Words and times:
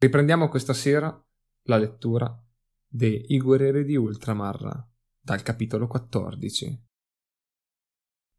Riprendiamo 0.00 0.48
questa 0.48 0.74
sera 0.74 1.12
la 1.64 1.76
lettura 1.76 2.32
de 2.86 3.08
I 3.08 3.36
guerrieri 3.40 3.84
di 3.84 3.96
Ultramar 3.96 4.86
dal 5.20 5.42
capitolo 5.42 5.88
14. 5.88 6.84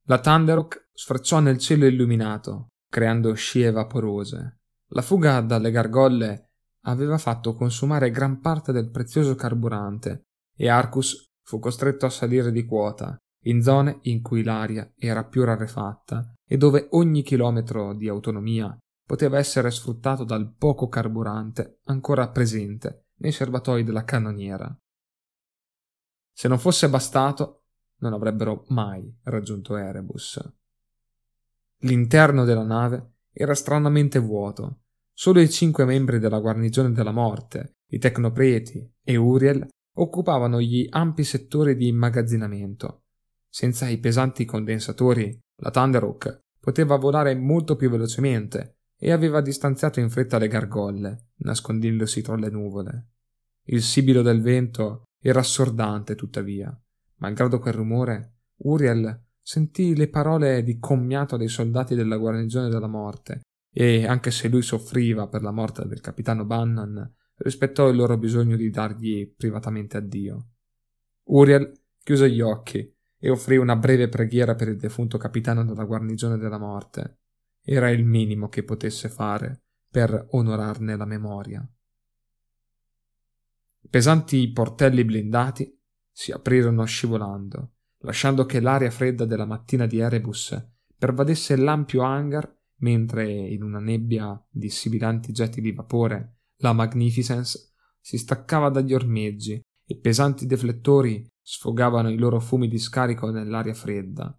La 0.03 0.21
Thunderhawk 0.21 0.87
sfrecciò 0.93 1.41
nel 1.41 1.57
cielo 1.57 1.85
illuminato, 1.85 2.67
creando 2.89 3.33
scie 3.33 3.71
vaporose. 3.71 4.59
La 4.91 5.01
fuga 5.01 5.41
dalle 5.41 5.69
gargolle 5.69 6.51
aveva 6.85 7.17
fatto 7.17 7.51
consumare 7.51 8.09
gran 8.09 8.39
parte 8.39 8.71
del 8.71 8.89
prezioso 8.89 9.35
carburante 9.35 10.21
e 10.55 10.69
Arcus 10.69 11.25
fu 11.43 11.59
costretto 11.59 12.05
a 12.05 12.09
salire 12.09 12.53
di 12.53 12.63
quota 12.63 13.17
in 13.47 13.61
zone 13.61 13.99
in 14.03 14.21
cui 14.21 14.43
l'aria 14.43 14.89
era 14.95 15.25
più 15.25 15.43
rarefatta 15.43 16.35
e 16.47 16.55
dove 16.55 16.87
ogni 16.91 17.21
chilometro 17.21 17.93
di 17.93 18.07
autonomia 18.07 18.73
poteva 19.09 19.39
essere 19.39 19.71
sfruttato 19.71 20.23
dal 20.23 20.53
poco 20.53 20.87
carburante 20.87 21.79
ancora 21.85 22.29
presente 22.29 23.07
nei 23.15 23.31
serbatoi 23.31 23.83
della 23.83 24.03
cannoniera. 24.03 24.71
Se 26.31 26.47
non 26.47 26.59
fosse 26.59 26.87
bastato, 26.89 27.63
non 28.01 28.13
avrebbero 28.13 28.65
mai 28.67 29.11
raggiunto 29.23 29.77
Erebus. 29.77 30.39
L'interno 31.77 32.45
della 32.45 32.61
nave 32.61 33.13
era 33.33 33.55
stranamente 33.55 34.19
vuoto. 34.19 34.81
Solo 35.11 35.39
i 35.39 35.49
cinque 35.49 35.85
membri 35.85 36.19
della 36.19 36.39
guarnigione 36.39 36.91
della 36.91 37.11
morte, 37.11 37.77
i 37.87 37.97
tecnopreti 37.97 38.93
e 39.03 39.15
Uriel, 39.15 39.67
occupavano 39.95 40.61
gli 40.61 40.85
ampi 40.87 41.23
settori 41.23 41.75
di 41.75 41.87
immagazzinamento. 41.87 43.05
Senza 43.49 43.87
i 43.87 43.97
pesanti 43.97 44.45
condensatori, 44.45 45.35
la 45.61 45.71
Thunderhawk 45.71 46.41
poteva 46.59 46.95
volare 46.97 47.33
molto 47.33 47.75
più 47.75 47.89
velocemente 47.89 48.75
e 48.99 49.11
aveva 49.11 49.39
distanziato 49.39 50.01
in 50.01 50.09
fretta 50.09 50.37
le 50.37 50.49
gargolle, 50.49 51.29
nascondendosi 51.37 52.21
tra 52.21 52.35
le 52.35 52.49
nuvole. 52.49 53.07
Il 53.63 53.81
sibilo 53.81 54.21
del 54.21 54.41
vento 54.41 55.03
era 55.21 55.39
assordante, 55.39 56.15
tuttavia. 56.15 56.77
Malgrado 57.17 57.59
quel 57.59 57.73
rumore, 57.73 58.33
Uriel 58.57 59.23
sentì 59.41 59.95
le 59.95 60.09
parole 60.09 60.63
di 60.63 60.79
commiato 60.79 61.37
dei 61.37 61.47
soldati 61.47 61.95
della 61.95 62.17
guarnigione 62.17 62.69
della 62.69 62.87
morte, 62.87 63.41
e 63.71 64.05
anche 64.05 64.31
se 64.31 64.49
lui 64.49 64.61
soffriva 64.61 65.27
per 65.27 65.43
la 65.43 65.51
morte 65.51 65.87
del 65.87 66.01
capitano 66.01 66.45
Bannon, 66.45 67.13
rispettò 67.37 67.87
il 67.87 67.95
loro 67.95 68.17
bisogno 68.17 68.57
di 68.57 68.69
dargli 68.69 69.33
privatamente 69.35 69.97
addio. 69.97 70.49
Uriel 71.29 71.71
chiuse 72.03 72.29
gli 72.29 72.41
occhi 72.41 72.93
e 73.17 73.29
offrì 73.29 73.57
una 73.57 73.75
breve 73.75 74.09
preghiera 74.09 74.55
per 74.55 74.67
il 74.67 74.77
defunto 74.77 75.17
capitano 75.17 75.63
della 75.63 75.85
guarnigione 75.85 76.37
della 76.37 76.57
morte. 76.57 77.19
Era 77.61 77.89
il 77.89 78.05
minimo 78.05 78.49
che 78.49 78.63
potesse 78.63 79.09
fare 79.09 79.63
per 79.89 80.27
onorarne 80.31 80.95
la 80.95 81.05
memoria. 81.05 81.67
Pesanti 83.89 84.51
portelli 84.51 85.03
blindati 85.03 85.75
si 86.11 86.31
aprirono 86.31 86.83
scivolando, 86.85 87.75
lasciando 87.99 88.45
che 88.45 88.59
l'aria 88.59 88.91
fredda 88.91 89.25
della 89.25 89.45
mattina 89.45 89.85
di 89.85 89.99
Erebus 89.99 90.55
pervadesse 90.97 91.55
l'ampio 91.55 92.01
hangar 92.03 92.57
mentre 92.79 93.25
in 93.25 93.63
una 93.63 93.79
nebbia 93.79 94.41
di 94.49 94.69
sibilanti 94.69 95.31
getti 95.31 95.61
di 95.61 95.71
vapore 95.71 96.39
la 96.57 96.73
Magnificence 96.73 97.73
si 97.99 98.17
staccava 98.17 98.69
dagli 98.69 98.93
ormeggi 98.93 99.61
e 99.85 99.97
pesanti 99.97 100.45
deflettori 100.45 101.27
sfogavano 101.41 102.09
i 102.09 102.17
loro 102.17 102.39
fumi 102.39 102.67
di 102.67 102.77
scarico 102.77 103.29
nell'aria 103.31 103.73
fredda. 103.73 104.37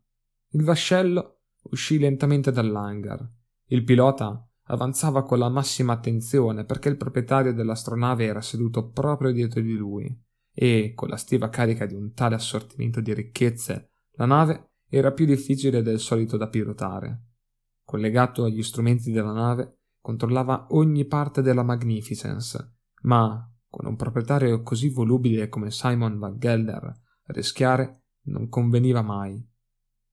Il 0.50 0.62
vascello 0.62 1.39
uscì 1.62 1.98
lentamente 1.98 2.50
dall'hangar. 2.53 3.28
Il 3.66 3.84
pilota 3.84 4.47
avanzava 4.64 5.22
con 5.22 5.39
la 5.39 5.48
massima 5.48 5.92
attenzione 5.92 6.64
perché 6.64 6.89
il 6.89 6.97
proprietario 6.97 7.53
dell'astronave 7.53 8.25
era 8.25 8.41
seduto 8.41 8.91
proprio 8.91 9.33
dietro 9.33 9.61
di 9.61 9.75
lui 9.75 10.19
e, 10.53 10.92
con 10.94 11.08
la 11.08 11.16
stiva 11.16 11.48
carica 11.48 11.86
di 11.86 11.94
un 11.94 12.12
tale 12.12 12.34
assortimento 12.34 13.00
di 13.00 13.12
ricchezze, 13.14 13.91
la 14.12 14.26
nave 14.26 14.72
era 14.88 15.12
più 15.12 15.25
difficile 15.25 15.82
del 15.82 16.00
solito 16.00 16.37
da 16.37 16.49
pilotare. 16.49 17.25
Collegato 17.84 18.44
agli 18.44 18.62
strumenti 18.62 19.10
della 19.10 19.32
nave, 19.32 19.78
controllava 20.00 20.66
ogni 20.70 21.04
parte 21.04 21.43
della 21.43 21.62
Magnificence, 21.62 22.76
ma 23.03 23.49
con 23.69 23.87
un 23.87 23.97
proprietario 23.97 24.62
così 24.62 24.88
volubile 24.88 25.49
come 25.49 25.70
Simon 25.70 26.19
Van 26.19 26.38
Gelder, 26.38 27.00
rischiare 27.26 28.03
non 28.22 28.49
conveniva 28.49 29.03
mai. 29.03 29.43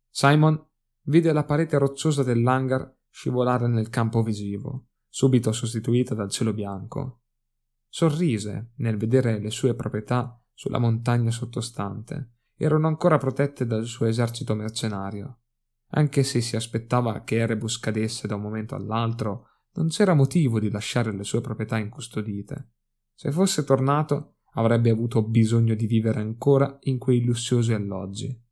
Simon 0.10 0.67
vide 1.08 1.32
la 1.32 1.44
parete 1.44 1.78
rocciosa 1.78 2.24
dell'hangar 2.24 2.96
scivolare 3.10 3.68
nel 3.68 3.90
campo 3.90 4.22
visivo, 4.22 4.88
subito 5.08 5.52
sostituita 5.52 6.14
dal 6.14 6.30
cielo 6.30 6.54
bianco. 6.54 7.22
Sorrise 7.88 8.74
nel 8.78 8.98
vedere 8.98 9.40
le 9.40 9.50
sue 9.50 9.74
proprietà 9.74 10.40
sulla 10.54 10.80
montagna 10.80 11.32
sottostante. 11.32 12.34
Erano 12.56 12.88
ancora 12.88 13.18
protette 13.18 13.66
dal 13.66 13.86
suo 13.86 14.06
esercito 14.06 14.56
mercenario. 14.56 15.40
Anche 15.92 16.24
se 16.24 16.42
si 16.42 16.56
aspettava 16.56 17.24
che 17.24 17.38
Erebus 17.38 17.80
cadesse 17.80 18.28
da 18.28 18.36
un 18.36 18.42
momento 18.42 18.76
all'altro, 18.76 19.48
non 19.74 19.88
c'era 19.88 20.14
motivo 20.14 20.60
di 20.60 20.70
lasciare 20.70 21.14
le 21.14 21.24
sue 21.24 21.40
proprietà 21.40 21.78
incustodite. 21.78 22.72
Se 23.14 23.32
fosse 23.32 23.64
tornato, 23.64 24.38
avrebbe 24.54 24.90
avuto 24.90 25.24
bisogno 25.24 25.76
di 25.76 25.86
vivere 25.86 26.20
ancora 26.20 26.78
in 26.82 26.98
quei 26.98 27.24
lussuosi 27.24 27.74
alloggi. 27.74 28.44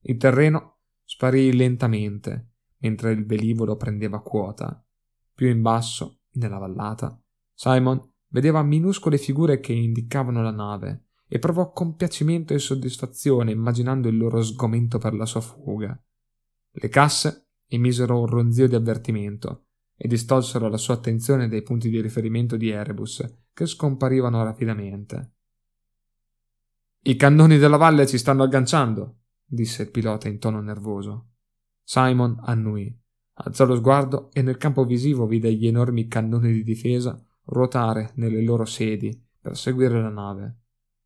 Il 0.00 0.16
terreno 0.16 0.77
sparì 1.18 1.52
lentamente 1.52 2.52
mentre 2.78 3.10
il 3.10 3.26
velivolo 3.26 3.74
prendeva 3.74 4.22
quota. 4.22 4.80
Più 5.34 5.48
in 5.48 5.62
basso, 5.62 6.20
nella 6.34 6.58
vallata, 6.58 7.20
Simon 7.54 8.00
vedeva 8.28 8.62
minuscole 8.62 9.18
figure 9.18 9.58
che 9.58 9.72
indicavano 9.72 10.44
la 10.44 10.52
nave 10.52 11.06
e 11.26 11.40
provò 11.40 11.72
compiacimento 11.72 12.54
e 12.54 12.60
soddisfazione 12.60 13.50
immaginando 13.50 14.06
il 14.06 14.16
loro 14.16 14.40
sgomento 14.40 14.98
per 14.98 15.14
la 15.14 15.26
sua 15.26 15.40
fuga. 15.40 16.00
Le 16.70 16.88
casse 16.88 17.48
emisero 17.66 18.20
un 18.20 18.26
ronzio 18.26 18.68
di 18.68 18.76
avvertimento 18.76 19.64
e 19.96 20.06
distolsero 20.06 20.68
la 20.68 20.76
sua 20.76 20.94
attenzione 20.94 21.48
dai 21.48 21.62
punti 21.62 21.90
di 21.90 22.00
riferimento 22.00 22.56
di 22.56 22.68
Erebus, 22.68 23.24
che 23.52 23.66
scomparivano 23.66 24.44
rapidamente. 24.44 25.32
I 27.02 27.16
cannoni 27.16 27.58
della 27.58 27.76
valle 27.76 28.06
ci 28.06 28.18
stanno 28.18 28.44
agganciando, 28.44 29.17
disse 29.48 29.82
il 29.82 29.90
pilota 29.90 30.28
in 30.28 30.38
tono 30.38 30.60
nervoso. 30.60 31.30
Simon 31.82 32.38
annui, 32.44 32.94
alzò 33.32 33.64
lo 33.64 33.76
sguardo 33.76 34.30
e 34.32 34.42
nel 34.42 34.58
campo 34.58 34.84
visivo 34.84 35.26
vide 35.26 35.52
gli 35.54 35.66
enormi 35.66 36.06
cannoni 36.06 36.52
di 36.52 36.62
difesa 36.62 37.20
ruotare 37.44 38.12
nelle 38.16 38.42
loro 38.42 38.66
sedi 38.66 39.26
per 39.40 39.56
seguire 39.56 40.00
la 40.00 40.10
nave. 40.10 40.58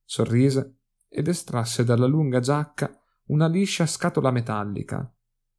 Sorrise 0.04 0.78
ed 1.08 1.28
estrasse 1.28 1.84
dalla 1.84 2.06
lunga 2.06 2.40
giacca 2.40 2.90
una 3.26 3.46
liscia 3.46 3.86
scatola 3.86 4.30
metallica. 4.30 5.14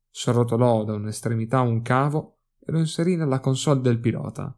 Sorrotolò 0.10 0.84
da 0.84 0.94
un'estremità 0.94 1.62
un 1.62 1.82
cavo 1.82 2.40
e 2.60 2.72
lo 2.72 2.80
inserì 2.80 3.16
nella 3.16 3.40
console 3.40 3.82
del 3.82 4.00
pilota. 4.00 4.56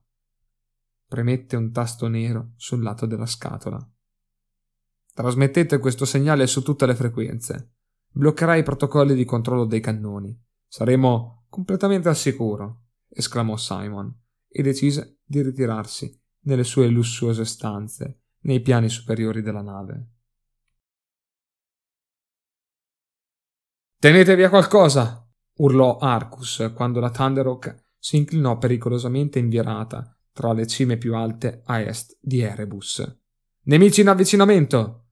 Premette 1.08 1.56
un 1.56 1.72
tasto 1.72 2.08
nero 2.08 2.54
sul 2.56 2.82
lato 2.82 3.06
della 3.06 3.28
scatola. 3.28 3.80
Trasmettete 5.14 5.78
questo 5.78 6.04
segnale 6.04 6.48
su 6.48 6.62
tutte 6.62 6.86
le 6.86 6.96
frequenze. 6.96 7.75
Bloccherà 8.18 8.56
i 8.56 8.64
protocolli 8.64 9.14
di 9.14 9.26
controllo 9.26 9.66
dei 9.66 9.82
cannoni. 9.82 10.34
Saremo 10.66 11.48
completamente 11.50 12.08
al 12.08 12.16
sicuro, 12.16 12.84
esclamò 13.10 13.58
Simon, 13.58 14.14
e 14.48 14.64
decise 14.64 15.20
di 15.22 15.42
ritirarsi 15.42 16.18
nelle 16.44 16.64
sue 16.64 16.88
lussuose 16.88 17.44
stanze 17.44 18.22
nei 18.44 18.62
piani 18.62 18.88
superiori 18.88 19.42
della 19.42 19.62
nave. 19.62 20.12
Tenete 24.00 24.36
via 24.36 24.50
qualcosa! 24.50 25.30
urlò 25.58 25.98
Arcus 25.98 26.72
quando 26.74 27.02
la 27.02 27.10
Thunderhawk 27.10 27.84
si 27.98 28.16
inclinò 28.16 28.58
pericolosamente 28.58 29.40
invirata 29.40 30.18
tra 30.32 30.54
le 30.54 30.68
cime 30.68 30.96
più 30.96 31.16
alte 31.16 31.64
a 31.66 31.82
est 31.82 32.18
di 32.22 32.40
Erebus. 32.40 33.20
Nemici 33.64 34.02
in 34.02 34.08
avvicinamento! 34.08 35.05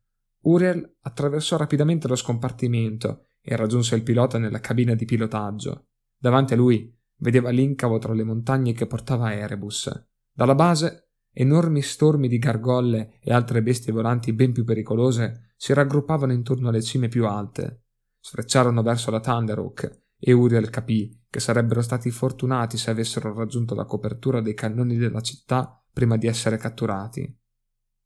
Uriel 0.43 0.97
attraversò 1.01 1.57
rapidamente 1.57 2.07
lo 2.07 2.15
scompartimento 2.15 3.27
e 3.41 3.55
raggiunse 3.55 3.95
il 3.95 4.03
pilota 4.03 4.37
nella 4.37 4.59
cabina 4.59 4.95
di 4.95 5.05
pilotaggio. 5.05 5.87
Davanti 6.17 6.53
a 6.53 6.57
lui 6.57 6.93
vedeva 7.17 7.49
l'incavo 7.49 7.97
tra 7.99 8.13
le 8.13 8.23
montagne 8.23 8.73
che 8.73 8.87
portava 8.87 9.33
Erebus. 9.33 9.89
Dalla 10.31 10.55
base, 10.55 11.11
enormi 11.31 11.81
stormi 11.81 12.27
di 12.27 12.37
gargolle 12.37 13.19
e 13.21 13.33
altre 13.33 13.61
bestie 13.61 13.93
volanti 13.93 14.33
ben 14.33 14.51
più 14.51 14.63
pericolose 14.63 15.53
si 15.55 15.73
raggruppavano 15.73 16.33
intorno 16.33 16.69
alle 16.69 16.81
cime 16.81 17.07
più 17.07 17.25
alte. 17.25 17.83
Sfrecciarono 18.19 18.81
verso 18.81 19.11
la 19.11 19.19
Thunderhawk 19.19 20.01
e 20.17 20.31
Uriel 20.31 20.69
capì 20.69 21.21
che 21.29 21.39
sarebbero 21.39 21.81
stati 21.81 22.11
fortunati 22.11 22.77
se 22.77 22.91
avessero 22.91 23.33
raggiunto 23.33 23.75
la 23.75 23.85
copertura 23.85 24.41
dei 24.41 24.53
cannoni 24.53 24.97
della 24.97 25.21
città 25.21 25.83
prima 25.91 26.17
di 26.17 26.27
essere 26.27 26.57
catturati. 26.57 27.39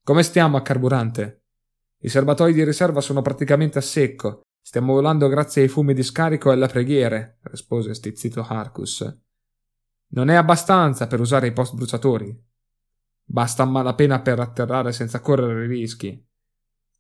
Come 0.04 0.24
stiamo 0.24 0.58
a 0.58 0.62
carburante? 0.62 1.47
I 2.00 2.10
serbatoi 2.10 2.54
di 2.54 2.64
riserva 2.64 3.02
sono 3.02 3.22
praticamente 3.22 3.80
a 3.80 3.82
secco. 3.82 4.42
Stiamo 4.62 4.94
volando 4.94 5.28
grazie 5.28 5.64
ai 5.64 5.68
fumi 5.68 5.94
di 5.94 6.04
scarico 6.04 6.50
e 6.50 6.54
alle 6.54 6.68
preghiere, 6.68 7.40
rispose 7.44 7.94
stizzito 7.94 8.42
Harcus. 8.42 9.20
Non 10.10 10.30
è 10.30 10.36
abbastanza 10.36 11.08
per 11.08 11.20
usare 11.20 11.48
i 11.48 11.54
post 11.54 11.76
bruciatori. 11.76 12.46
Basta 13.24 13.64
a 13.64 13.66
malapena 13.66 14.22
per 14.22 14.40
atterrare 14.40 14.92
senza 14.92 15.20
correre 15.22 15.66
rischi. 15.68 16.24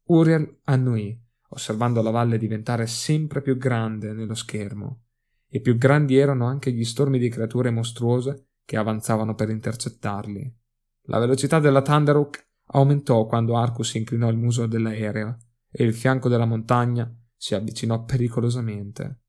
Uriel 0.06 0.60
annuì, 0.64 1.18
osservando 1.50 2.02
la 2.02 2.10
valle 2.10 2.38
diventare 2.38 2.88
sempre 2.88 3.42
più 3.42 3.58
grande 3.58 4.14
nello 4.14 4.34
schermo, 4.34 5.04
e 5.48 5.62
più 5.62 5.78
grandi 5.78 6.18
erano 6.18 6.48
anche 6.48 6.72
gli 6.72 6.84
stormi 6.84 7.20
di 7.20 7.30
creature 7.30 7.70
mostruose 7.70 8.48
che 8.66 8.78
avanzavano 8.78 9.36
per 9.36 9.50
intercettarli. 9.50 10.56
La 11.04 11.20
velocità 11.20 11.60
della 11.60 11.82
Thunderhawk 11.82 12.47
aumentò 12.68 13.26
quando 13.26 13.56
Arcus 13.56 13.94
inclinò 13.96 14.30
il 14.30 14.38
muso 14.38 14.66
dell'aereo 14.66 15.38
e 15.70 15.84
il 15.84 15.94
fianco 15.94 16.30
della 16.30 16.46
montagna 16.46 17.12
si 17.36 17.56
avvicinò 17.56 18.04
pericolosamente. 18.04 19.22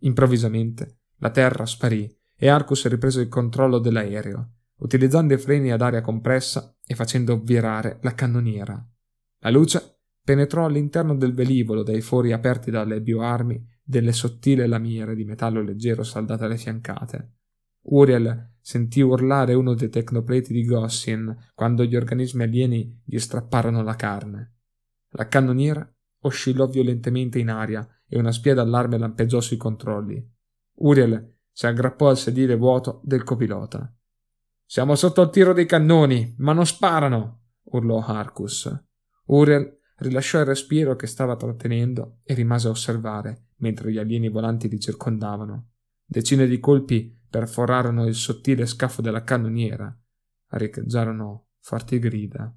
Improvvisamente 0.00 1.00
la 1.18 1.30
terra 1.30 1.64
sparì 1.66 2.12
e 2.36 2.48
Arcus 2.48 2.86
riprese 2.88 3.20
il 3.20 3.28
controllo 3.28 3.78
dell'aereo, 3.78 4.54
utilizzando 4.78 5.34
i 5.34 5.38
freni 5.38 5.70
ad 5.70 5.80
aria 5.80 6.00
compressa 6.00 6.76
e 6.84 6.94
facendo 6.94 7.40
virare 7.40 7.98
la 8.02 8.14
cannoniera. 8.14 8.84
La 9.38 9.50
luce 9.50 10.00
penetrò 10.24 10.64
all'interno 10.64 11.14
del 11.14 11.34
velivolo 11.34 11.82
dai 11.82 12.00
fori 12.00 12.32
aperti 12.32 12.70
dalle 12.70 13.00
bioarmi 13.00 13.70
delle 13.82 14.12
sottili 14.12 14.66
lamiere 14.66 15.14
di 15.14 15.24
metallo 15.24 15.62
leggero 15.62 16.02
saldate 16.02 16.44
alle 16.44 16.56
fiancate. 16.56 17.36
Uriel 17.82 18.51
sentì 18.62 19.00
urlare 19.00 19.54
uno 19.54 19.74
dei 19.74 19.90
tecnopleti 19.90 20.52
di 20.52 20.64
Gossin 20.64 21.50
quando 21.54 21.84
gli 21.84 21.96
organismi 21.96 22.44
alieni 22.44 23.02
gli 23.04 23.18
strapparono 23.18 23.82
la 23.82 23.96
carne. 23.96 24.54
La 25.10 25.28
cannoniera 25.28 25.86
oscillò 26.20 26.66
violentemente 26.68 27.38
in 27.38 27.50
aria 27.50 27.86
e 28.08 28.18
una 28.18 28.32
spia 28.32 28.54
d'allarme 28.54 28.96
lampeggiò 28.96 29.40
sui 29.40 29.56
controlli. 29.56 30.24
Uriel 30.76 31.34
si 31.50 31.66
aggrappò 31.66 32.08
al 32.08 32.16
sedile 32.16 32.56
vuoto 32.56 33.00
del 33.04 33.24
copilota. 33.24 33.94
Siamo 34.64 34.94
sotto 34.94 35.20
il 35.20 35.30
tiro 35.30 35.52
dei 35.52 35.66
cannoni, 35.66 36.34
ma 36.38 36.52
non 36.52 36.64
sparano! 36.64 37.40
urlò 37.64 38.02
Arcus. 38.04 38.72
Uriel 39.26 39.80
rilasciò 39.96 40.38
il 40.40 40.46
respiro 40.46 40.96
che 40.96 41.06
stava 41.06 41.36
trattenendo 41.36 42.20
e 42.22 42.34
rimase 42.34 42.68
a 42.68 42.70
osservare 42.70 43.48
mentre 43.62 43.92
gli 43.92 43.98
alieni 43.98 44.28
volanti 44.28 44.68
li 44.68 44.80
circondavano. 44.80 45.70
Decine 46.04 46.46
di 46.46 46.58
colpi 46.58 47.18
perforarono 47.32 48.06
il 48.06 48.14
sottile 48.14 48.66
scafo 48.66 49.00
della 49.00 49.24
cannoniera. 49.24 49.98
Riecheggiarono 50.48 51.46
forti 51.60 51.98
grida. 51.98 52.54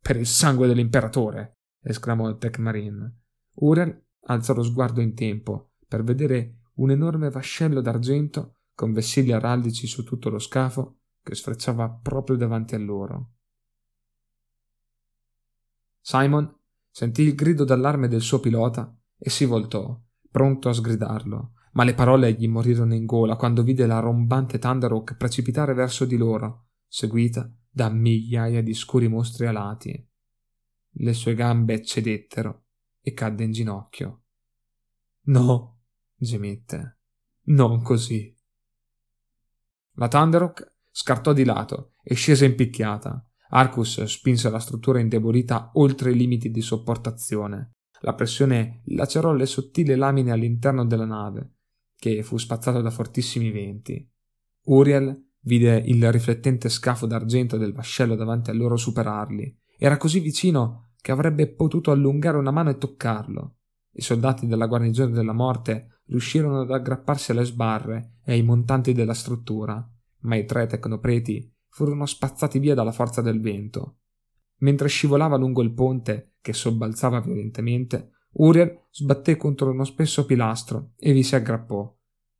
Per 0.00 0.16
il 0.16 0.26
sangue 0.26 0.68
dell'imperatore! 0.68 1.58
esclamò 1.82 2.28
il 2.28 2.38
Tech 2.38 2.58
Marine. 2.58 3.22
Uriel 3.54 4.02
alzò 4.26 4.54
lo 4.54 4.62
sguardo 4.62 5.00
in 5.00 5.14
tempo 5.14 5.72
per 5.88 6.04
vedere 6.04 6.60
un 6.74 6.92
enorme 6.92 7.28
vascello 7.28 7.80
d'argento 7.80 8.58
con 8.72 8.92
vessilli 8.92 9.32
araldici 9.32 9.88
su 9.88 10.04
tutto 10.04 10.30
lo 10.30 10.38
scafo 10.38 11.00
che 11.20 11.34
sfrecciava 11.34 11.90
proprio 11.90 12.36
davanti 12.36 12.76
a 12.76 12.78
loro. 12.78 13.32
Simon 16.00 16.56
sentì 16.88 17.22
il 17.22 17.34
grido 17.34 17.64
d'allarme 17.64 18.06
del 18.06 18.20
suo 18.20 18.38
pilota 18.38 18.96
e 19.18 19.28
si 19.28 19.44
voltò, 19.44 20.00
pronto 20.30 20.68
a 20.68 20.72
sgridarlo, 20.72 21.54
ma 21.74 21.84
le 21.84 21.94
parole 21.94 22.32
gli 22.32 22.48
morirono 22.48 22.94
in 22.94 23.04
gola 23.04 23.36
quando 23.36 23.62
vide 23.62 23.86
la 23.86 23.98
rombante 23.98 24.58
Thunderhawk 24.58 25.16
precipitare 25.16 25.74
verso 25.74 26.04
di 26.04 26.16
loro, 26.16 26.68
seguita 26.86 27.50
da 27.68 27.88
migliaia 27.88 28.62
di 28.62 28.74
scuri 28.74 29.08
mostri 29.08 29.46
alati. 29.46 30.08
Le 30.96 31.12
sue 31.12 31.34
gambe 31.34 31.84
cedettero 31.84 32.66
e 33.00 33.12
cadde 33.12 33.44
in 33.44 33.50
ginocchio. 33.50 34.22
No, 35.26 35.80
gemette. 36.14 36.98
Non 37.46 37.82
così. 37.82 38.32
La 39.94 40.06
Thunderhawk 40.06 40.76
scartò 40.90 41.32
di 41.32 41.44
lato 41.44 41.94
e 42.04 42.14
scese 42.14 42.44
in 42.44 42.54
picchiata. 42.54 43.28
Arcus 43.50 44.02
spinse 44.04 44.48
la 44.48 44.58
struttura 44.60 45.00
indebolita 45.00 45.70
oltre 45.74 46.12
i 46.12 46.16
limiti 46.16 46.50
di 46.50 46.60
sopportazione. 46.60 47.72
La 48.00 48.14
pressione 48.14 48.82
lacerò 48.86 49.32
le 49.32 49.46
sottili 49.46 49.94
lamine 49.96 50.30
all'interno 50.30 50.84
della 50.84 51.06
nave, 51.06 51.53
che 52.04 52.22
fu 52.22 52.36
spazzato 52.36 52.82
da 52.82 52.90
fortissimi 52.90 53.50
venti. 53.50 54.06
Uriel 54.64 55.30
vide 55.40 55.82
il 55.86 56.12
riflettente 56.12 56.68
scafo 56.68 57.06
d'argento 57.06 57.56
del 57.56 57.72
vascello 57.72 58.14
davanti 58.14 58.50
a 58.50 58.52
loro 58.52 58.76
superarli. 58.76 59.58
Era 59.78 59.96
così 59.96 60.20
vicino 60.20 60.90
che 61.00 61.12
avrebbe 61.12 61.48
potuto 61.48 61.90
allungare 61.92 62.36
una 62.36 62.50
mano 62.50 62.68
e 62.68 62.76
toccarlo. 62.76 63.56
I 63.92 64.02
soldati 64.02 64.46
della 64.46 64.66
guarnigione 64.66 65.12
della 65.12 65.32
morte 65.32 66.00
riuscirono 66.08 66.60
ad 66.60 66.70
aggrapparsi 66.72 67.30
alle 67.30 67.44
sbarre 67.44 68.16
e 68.22 68.32
ai 68.32 68.42
montanti 68.42 68.92
della 68.92 69.14
struttura, 69.14 69.82
ma 70.20 70.36
i 70.36 70.44
tre 70.44 70.66
tecnopreti 70.66 71.50
furono 71.68 72.04
spazzati 72.04 72.58
via 72.58 72.74
dalla 72.74 72.92
forza 72.92 73.22
del 73.22 73.40
vento. 73.40 74.00
Mentre 74.58 74.88
scivolava 74.88 75.38
lungo 75.38 75.62
il 75.62 75.72
ponte, 75.72 76.34
che 76.42 76.52
sobbalzava 76.52 77.20
violentemente, 77.20 78.10
Uriel 78.34 78.86
sbatté 78.90 79.36
contro 79.36 79.70
uno 79.70 79.84
spesso 79.84 80.24
pilastro 80.24 80.92
e 80.96 81.12
vi 81.12 81.22
si 81.22 81.34
aggrappò. 81.34 81.92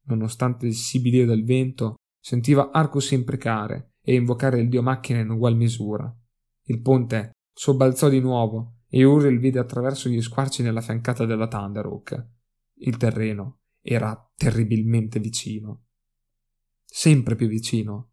Nonostante 0.07 0.67
il 0.67 0.75
sibilio 0.75 1.27
del 1.27 1.45
vento, 1.45 1.95
sentiva 2.21 2.71
Arcus 2.71 3.13
imprecare 3.13 3.95
e 4.03 4.15
invocare 4.15 4.61
il 4.61 4.69
dio 4.69 4.83
macchina 4.83 5.21
in 5.21 5.31
ugual 5.31 5.57
misura. 5.57 6.15
Il 6.65 6.81
ponte 6.81 7.33
sobbalzò 7.53 8.09
di 8.09 8.21
nuovo 8.21 8.81
e 8.89 9.05
Uriel 9.05 9.39
vide 9.39 9.59
attraverso 9.59 10.09
gli 10.09 10.21
squarci 10.21 10.63
nella 10.63 10.81
fiancata 10.81 11.25
della 11.25 11.49
Thunderhawk. 11.49 12.27
Il 12.79 12.97
terreno 12.97 13.61
era 13.81 14.31
terribilmente 14.37 15.19
vicino 15.21 15.85
sempre 16.95 17.35
più 17.35 17.49
vicino. 17.49 18.13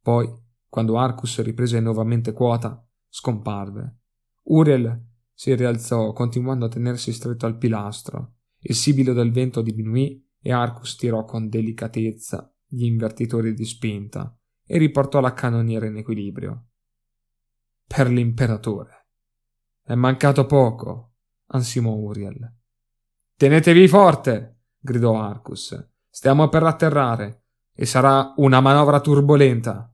Poi, 0.00 0.26
quando 0.66 0.96
Arcus 0.96 1.42
riprese 1.42 1.80
nuovamente 1.80 2.32
quota, 2.32 2.82
scomparve. 3.06 3.98
Uriel 4.44 5.08
si 5.42 5.56
rialzò, 5.56 6.12
continuando 6.12 6.66
a 6.66 6.68
tenersi 6.68 7.12
stretto 7.12 7.46
al 7.46 7.58
pilastro. 7.58 8.34
Il 8.60 8.76
sibilo 8.76 9.12
del 9.12 9.32
vento 9.32 9.60
diminuì 9.60 10.24
e 10.40 10.52
Arcus 10.52 10.94
tirò 10.94 11.24
con 11.24 11.48
delicatezza 11.48 12.54
gli 12.64 12.84
invertitori 12.84 13.52
di 13.52 13.64
spinta 13.64 14.38
e 14.64 14.78
riportò 14.78 15.18
la 15.18 15.32
cannoniera 15.32 15.86
in 15.86 15.96
equilibrio. 15.96 16.68
Per 17.84 18.08
l'imperatore. 18.08 19.08
È 19.82 19.96
mancato 19.96 20.46
poco, 20.46 21.14
ansimò 21.46 21.92
Uriel. 21.92 22.58
Tenetevi 23.34 23.88
forte! 23.88 24.60
gridò 24.78 25.20
Arcus. 25.20 25.76
Stiamo 26.08 26.48
per 26.50 26.62
atterrare 26.62 27.46
e 27.74 27.84
sarà 27.84 28.32
una 28.36 28.60
manovra 28.60 29.00
turbolenta. 29.00 29.92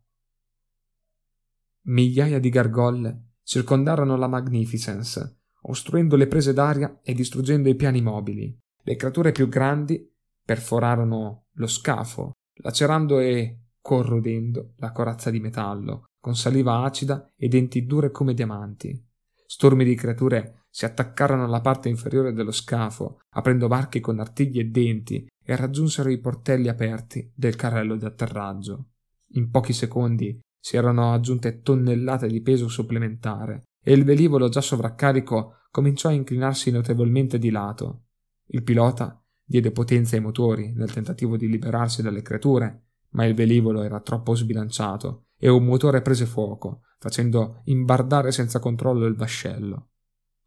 Migliaia 1.84 2.38
di 2.38 2.50
gargolle 2.50 3.22
circondarono 3.44 4.14
la 4.18 4.28
Magnificence, 4.28 5.37
ostruendo 5.62 6.16
le 6.16 6.26
prese 6.26 6.52
d'aria 6.52 7.00
e 7.02 7.14
distruggendo 7.14 7.68
i 7.68 7.74
piani 7.74 8.00
mobili. 8.00 8.56
Le 8.82 8.96
creature 8.96 9.32
più 9.32 9.48
grandi 9.48 10.10
perforarono 10.44 11.46
lo 11.52 11.66
scafo, 11.66 12.32
lacerando 12.62 13.18
e 13.18 13.58
corrodendo 13.80 14.72
la 14.76 14.92
corazza 14.92 15.30
di 15.30 15.40
metallo, 15.40 16.04
con 16.20 16.36
saliva 16.36 16.82
acida 16.82 17.30
e 17.36 17.48
denti 17.48 17.86
dure 17.86 18.10
come 18.10 18.34
diamanti. 18.34 19.06
Stormi 19.46 19.84
di 19.84 19.94
creature 19.94 20.64
si 20.70 20.84
attaccarono 20.84 21.44
alla 21.44 21.60
parte 21.60 21.88
inferiore 21.88 22.32
dello 22.32 22.52
scafo, 22.52 23.18
aprendo 23.30 23.66
varchi 23.68 24.00
con 24.00 24.20
artigli 24.20 24.58
e 24.58 24.64
denti, 24.64 25.26
e 25.42 25.56
raggiunsero 25.56 26.10
i 26.10 26.20
portelli 26.20 26.68
aperti 26.68 27.32
del 27.34 27.56
carrello 27.56 27.96
di 27.96 28.04
atterraggio. 28.04 28.90
In 29.32 29.50
pochi 29.50 29.72
secondi 29.72 30.38
si 30.60 30.76
erano 30.76 31.12
aggiunte 31.12 31.62
tonnellate 31.62 32.26
di 32.26 32.42
peso 32.42 32.68
supplementare 32.68 33.64
e 33.88 33.94
il 33.94 34.04
velivolo 34.04 34.50
già 34.50 34.60
sovraccarico 34.60 35.60
cominciò 35.70 36.10
a 36.10 36.12
inclinarsi 36.12 36.70
notevolmente 36.70 37.38
di 37.38 37.48
lato. 37.48 38.02
Il 38.48 38.62
pilota 38.62 39.18
diede 39.42 39.72
potenza 39.72 40.14
ai 40.14 40.20
motori 40.20 40.74
nel 40.74 40.92
tentativo 40.92 41.38
di 41.38 41.48
liberarsi 41.48 42.02
dalle 42.02 42.20
creature, 42.20 42.88
ma 43.12 43.24
il 43.24 43.34
velivolo 43.34 43.82
era 43.82 44.00
troppo 44.00 44.34
sbilanciato 44.34 45.28
e 45.38 45.48
un 45.48 45.64
motore 45.64 46.02
prese 46.02 46.26
fuoco, 46.26 46.82
facendo 46.98 47.62
imbardare 47.64 48.30
senza 48.30 48.58
controllo 48.58 49.06
il 49.06 49.16
vascello. 49.16 49.88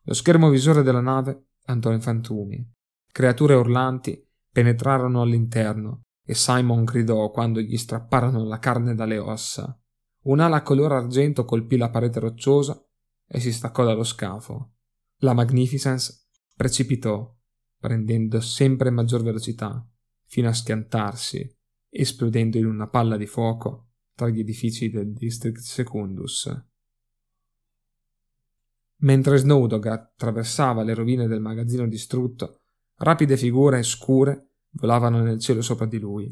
Lo 0.03 0.13
schermo 0.13 0.49
visore 0.49 0.83
della 0.83 1.01
nave 1.01 1.47
andò 1.65 1.91
in 1.91 2.01
fantumi. 2.01 2.63
Creature 3.11 3.55
urlanti 3.55 4.23
penetrarono 4.51 5.19
all'interno 5.19 6.03
e 6.23 6.35
Simon 6.35 6.83
gridò 6.83 7.31
quando 7.31 7.59
gli 7.59 7.77
strapparono 7.77 8.43
la 8.43 8.59
carne 8.59 8.93
dalle 8.93 9.17
ossa. 9.17 9.75
Un'ala 10.25 10.61
color 10.61 10.91
argento 10.91 11.43
colpì 11.43 11.77
la 11.77 11.89
parete 11.89 12.19
rocciosa 12.19 12.79
e 13.33 13.39
si 13.39 13.53
staccò 13.53 13.85
dallo 13.85 14.03
scafo. 14.03 14.73
La 15.19 15.33
Magnificence 15.33 16.25
precipitò, 16.53 17.33
prendendo 17.79 18.41
sempre 18.41 18.89
maggior 18.89 19.23
velocità, 19.23 19.87
fino 20.25 20.49
a 20.49 20.53
schiantarsi, 20.53 21.57
esplodendo 21.89 22.57
in 22.57 22.65
una 22.65 22.89
palla 22.89 23.15
di 23.15 23.25
fuoco 23.25 23.91
tra 24.15 24.27
gli 24.27 24.39
edifici 24.41 24.89
del 24.89 25.13
District 25.13 25.59
Secundus. 25.59 26.65
Mentre 28.97 29.37
Snowdog 29.37 29.85
attraversava 29.85 30.83
le 30.83 30.93
rovine 30.93 31.25
del 31.27 31.39
magazzino 31.39 31.87
distrutto, 31.87 32.63
rapide 32.97 33.37
figure 33.37 33.81
scure 33.81 34.57
volavano 34.71 35.21
nel 35.21 35.39
cielo 35.39 35.61
sopra 35.61 35.85
di 35.85 35.99
lui. 35.99 36.29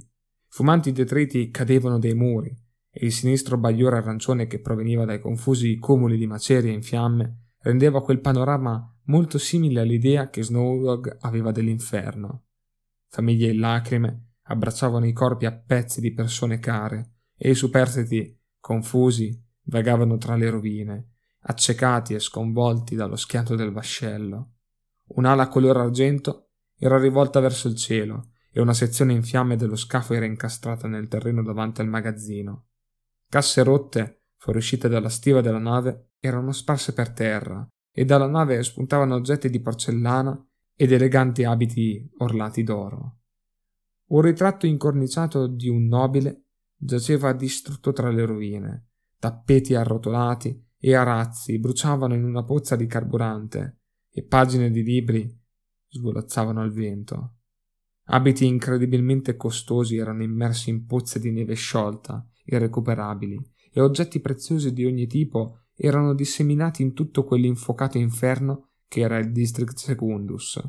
Fumanti 0.49 0.91
detriti 0.91 1.49
cadevano 1.49 1.97
dai 1.97 2.13
muri 2.13 2.67
e 2.91 3.05
il 3.05 3.11
sinistro 3.11 3.57
bagliore 3.57 3.97
arancione 3.97 4.47
che 4.47 4.59
proveniva 4.59 5.05
dai 5.05 5.19
confusi 5.19 5.77
cumuli 5.77 6.17
di 6.17 6.27
macerie 6.27 6.71
in 6.71 6.81
fiamme 6.81 7.53
rendeva 7.61 8.01
quel 8.01 8.19
panorama 8.19 8.95
molto 9.05 9.37
simile 9.37 9.81
all'idea 9.81 10.29
che 10.29 10.43
Snowdog 10.43 11.17
aveva 11.21 11.51
dell'inferno. 11.51 12.45
Famiglie 13.07 13.51
in 13.51 13.59
lacrime 13.59 14.33
abbracciavano 14.43 15.05
i 15.05 15.13
corpi 15.13 15.45
a 15.45 15.51
pezzi 15.51 15.99
di 15.99 16.13
persone 16.13 16.59
care 16.59 17.13
e 17.35 17.51
i 17.51 17.55
superstiti, 17.55 18.39
confusi, 18.59 19.37
vagavano 19.63 20.17
tra 20.17 20.35
le 20.35 20.49
rovine, 20.49 21.09
accecati 21.41 22.13
e 22.13 22.19
sconvolti 22.19 22.95
dallo 22.95 23.15
schianto 23.15 23.55
del 23.55 23.71
vascello. 23.71 24.53
Un'ala 25.09 25.47
color 25.47 25.77
argento 25.77 26.49
era 26.77 26.99
rivolta 26.99 27.39
verso 27.39 27.67
il 27.67 27.75
cielo 27.75 28.31
e 28.51 28.61
una 28.61 28.73
sezione 28.73 29.13
in 29.13 29.23
fiamme 29.23 29.55
dello 29.55 29.75
scafo 29.75 30.13
era 30.13 30.25
incastrata 30.25 30.87
nel 30.87 31.07
terreno 31.07 31.43
davanti 31.43 31.81
al 31.81 31.87
magazzino. 31.87 32.68
Casse 33.29 33.61
rotte, 33.61 34.23
fuoriuscite 34.37 34.87
dalla 34.89 35.09
stiva 35.09 35.39
della 35.39 35.59
nave, 35.59 36.13
erano 36.19 36.51
sparse 36.51 36.93
per 36.93 37.11
terra 37.11 37.67
e 37.93 38.03
dalla 38.03 38.27
nave 38.27 38.63
spuntavano 38.63 39.13
oggetti 39.13 39.51
di 39.51 39.61
porcellana 39.61 40.47
ed 40.75 40.91
eleganti 40.91 41.43
abiti 41.43 42.09
orlati 42.17 42.63
d'oro. 42.63 43.17
Un 44.07 44.21
ritratto 44.21 44.65
incorniciato 44.65 45.45
di 45.45 45.69
un 45.69 45.85
nobile 45.85 46.45
giaceva 46.75 47.31
distrutto 47.33 47.91
tra 47.91 48.09
le 48.09 48.25
rovine, 48.25 48.87
tappeti 49.19 49.75
arrotolati 49.75 50.67
e 50.79 50.95
arazzi 50.95 51.59
bruciavano 51.59 52.15
in 52.15 52.23
una 52.23 52.43
pozza 52.43 52.75
di 52.75 52.87
carburante 52.87 53.81
e 54.09 54.23
pagine 54.23 54.71
di 54.71 54.81
libri 54.81 55.39
svolazzavano 55.87 56.61
al 56.61 56.71
vento. 56.71 57.35
Abiti 58.05 58.47
incredibilmente 58.47 59.35
costosi 59.35 59.97
erano 59.97 60.23
immersi 60.23 60.71
in 60.71 60.87
pozze 60.87 61.19
di 61.19 61.29
neve 61.29 61.53
sciolta, 61.53 62.27
irrecuperabili, 62.55 63.39
e 63.71 63.81
oggetti 63.81 64.19
preziosi 64.19 64.73
di 64.73 64.85
ogni 64.85 65.07
tipo 65.07 65.61
erano 65.75 66.13
disseminati 66.13 66.81
in 66.81 66.93
tutto 66.93 67.23
quell'infocato 67.23 67.97
inferno 67.97 68.71
che 68.87 69.01
era 69.01 69.17
il 69.17 69.31
District 69.31 69.77
Secundus. 69.77 70.61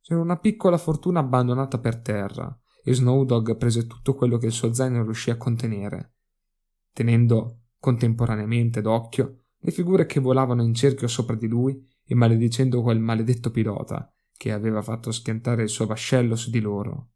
C'era 0.00 0.20
una 0.20 0.38
piccola 0.38 0.78
fortuna 0.78 1.20
abbandonata 1.20 1.78
per 1.78 2.00
terra, 2.00 2.58
e 2.82 2.94
Snowdog 2.94 3.56
prese 3.56 3.86
tutto 3.86 4.14
quello 4.14 4.38
che 4.38 4.46
il 4.46 4.52
suo 4.52 4.72
zaino 4.72 5.02
riuscì 5.02 5.30
a 5.30 5.36
contenere, 5.36 6.14
tenendo 6.92 7.64
contemporaneamente 7.78 8.80
d'occhio 8.80 9.44
le 9.58 9.70
figure 9.70 10.06
che 10.06 10.20
volavano 10.20 10.62
in 10.62 10.74
cerchio 10.74 11.06
sopra 11.06 11.36
di 11.36 11.46
lui 11.46 11.86
e 12.04 12.14
maledicendo 12.14 12.82
quel 12.82 12.98
maledetto 12.98 13.50
pilota 13.50 14.12
che 14.36 14.52
aveva 14.52 14.80
fatto 14.80 15.12
schiantare 15.12 15.62
il 15.62 15.68
suo 15.68 15.84
vascello 15.84 16.34
su 16.34 16.48
di 16.50 16.60
loro. 16.60 17.10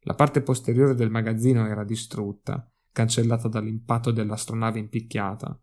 La 0.00 0.14
parte 0.14 0.42
posteriore 0.42 0.94
del 0.94 1.10
magazzino 1.10 1.66
era 1.66 1.84
distrutta, 1.84 2.70
cancellata 2.96 3.46
dall'impatto 3.48 4.10
dell'astronave 4.10 4.78
impicchiata. 4.78 5.60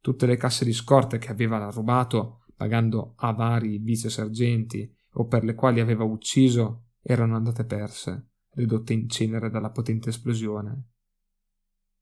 Tutte 0.00 0.26
le 0.26 0.36
casse 0.36 0.64
di 0.64 0.72
scorte 0.72 1.18
che 1.18 1.30
aveva 1.30 1.70
rubato, 1.70 2.42
pagando 2.56 3.12
a 3.18 3.32
vari 3.32 3.78
vice 3.78 4.10
sergenti 4.10 4.92
o 5.12 5.26
per 5.26 5.44
le 5.44 5.54
quali 5.54 5.78
aveva 5.78 6.02
ucciso, 6.02 6.86
erano 7.00 7.36
andate 7.36 7.64
perse, 7.64 8.30
ridotte 8.54 8.94
in 8.94 9.08
cenere 9.08 9.48
dalla 9.48 9.70
potente 9.70 10.08
esplosione. 10.08 10.88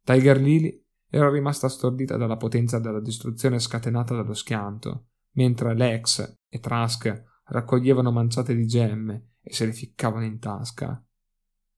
Tiger 0.03 0.41
Lily 0.41 0.83
era 1.11 1.29
rimasta 1.29 1.69
stordita 1.69 2.17
dalla 2.17 2.39
potenza 2.39 2.79
della 2.79 3.03
distruzione 3.03 3.59
scatenata 3.59 4.15
dallo 4.15 4.33
schianto, 4.33 5.09
mentre 5.33 5.75
Lex 5.75 6.39
e 6.49 6.59
Trask 6.59 7.25
raccoglievano 7.49 8.11
manciate 8.11 8.55
di 8.55 8.65
gemme 8.65 9.33
e 9.43 9.53
se 9.53 9.67
le 9.67 9.75
ficcavano 9.75 10.25
in 10.25 10.39
tasca. 10.39 11.05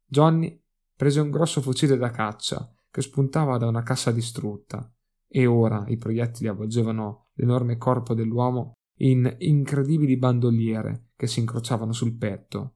Johnny 0.07 0.57
prese 0.95 1.19
un 1.19 1.31
grosso 1.31 1.61
fucile 1.61 1.97
da 1.97 2.11
caccia 2.11 2.73
che 2.93 3.01
spuntava 3.01 3.57
da 3.57 3.67
una 3.67 3.83
cassa 3.83 4.13
distrutta, 4.13 4.89
e 5.27 5.47
ora 5.47 5.85
i 5.89 5.97
proiettili 5.97 6.47
avvolgevano 6.47 7.31
l'enorme 7.37 7.79
corpo 7.79 8.13
dell'uomo 8.13 8.75
in 8.99 9.35
incredibili 9.39 10.19
bandoliere 10.19 11.09
che 11.17 11.27
si 11.27 11.41
incrociavano 11.41 11.93
sul 11.93 12.17
petto. 12.17 12.75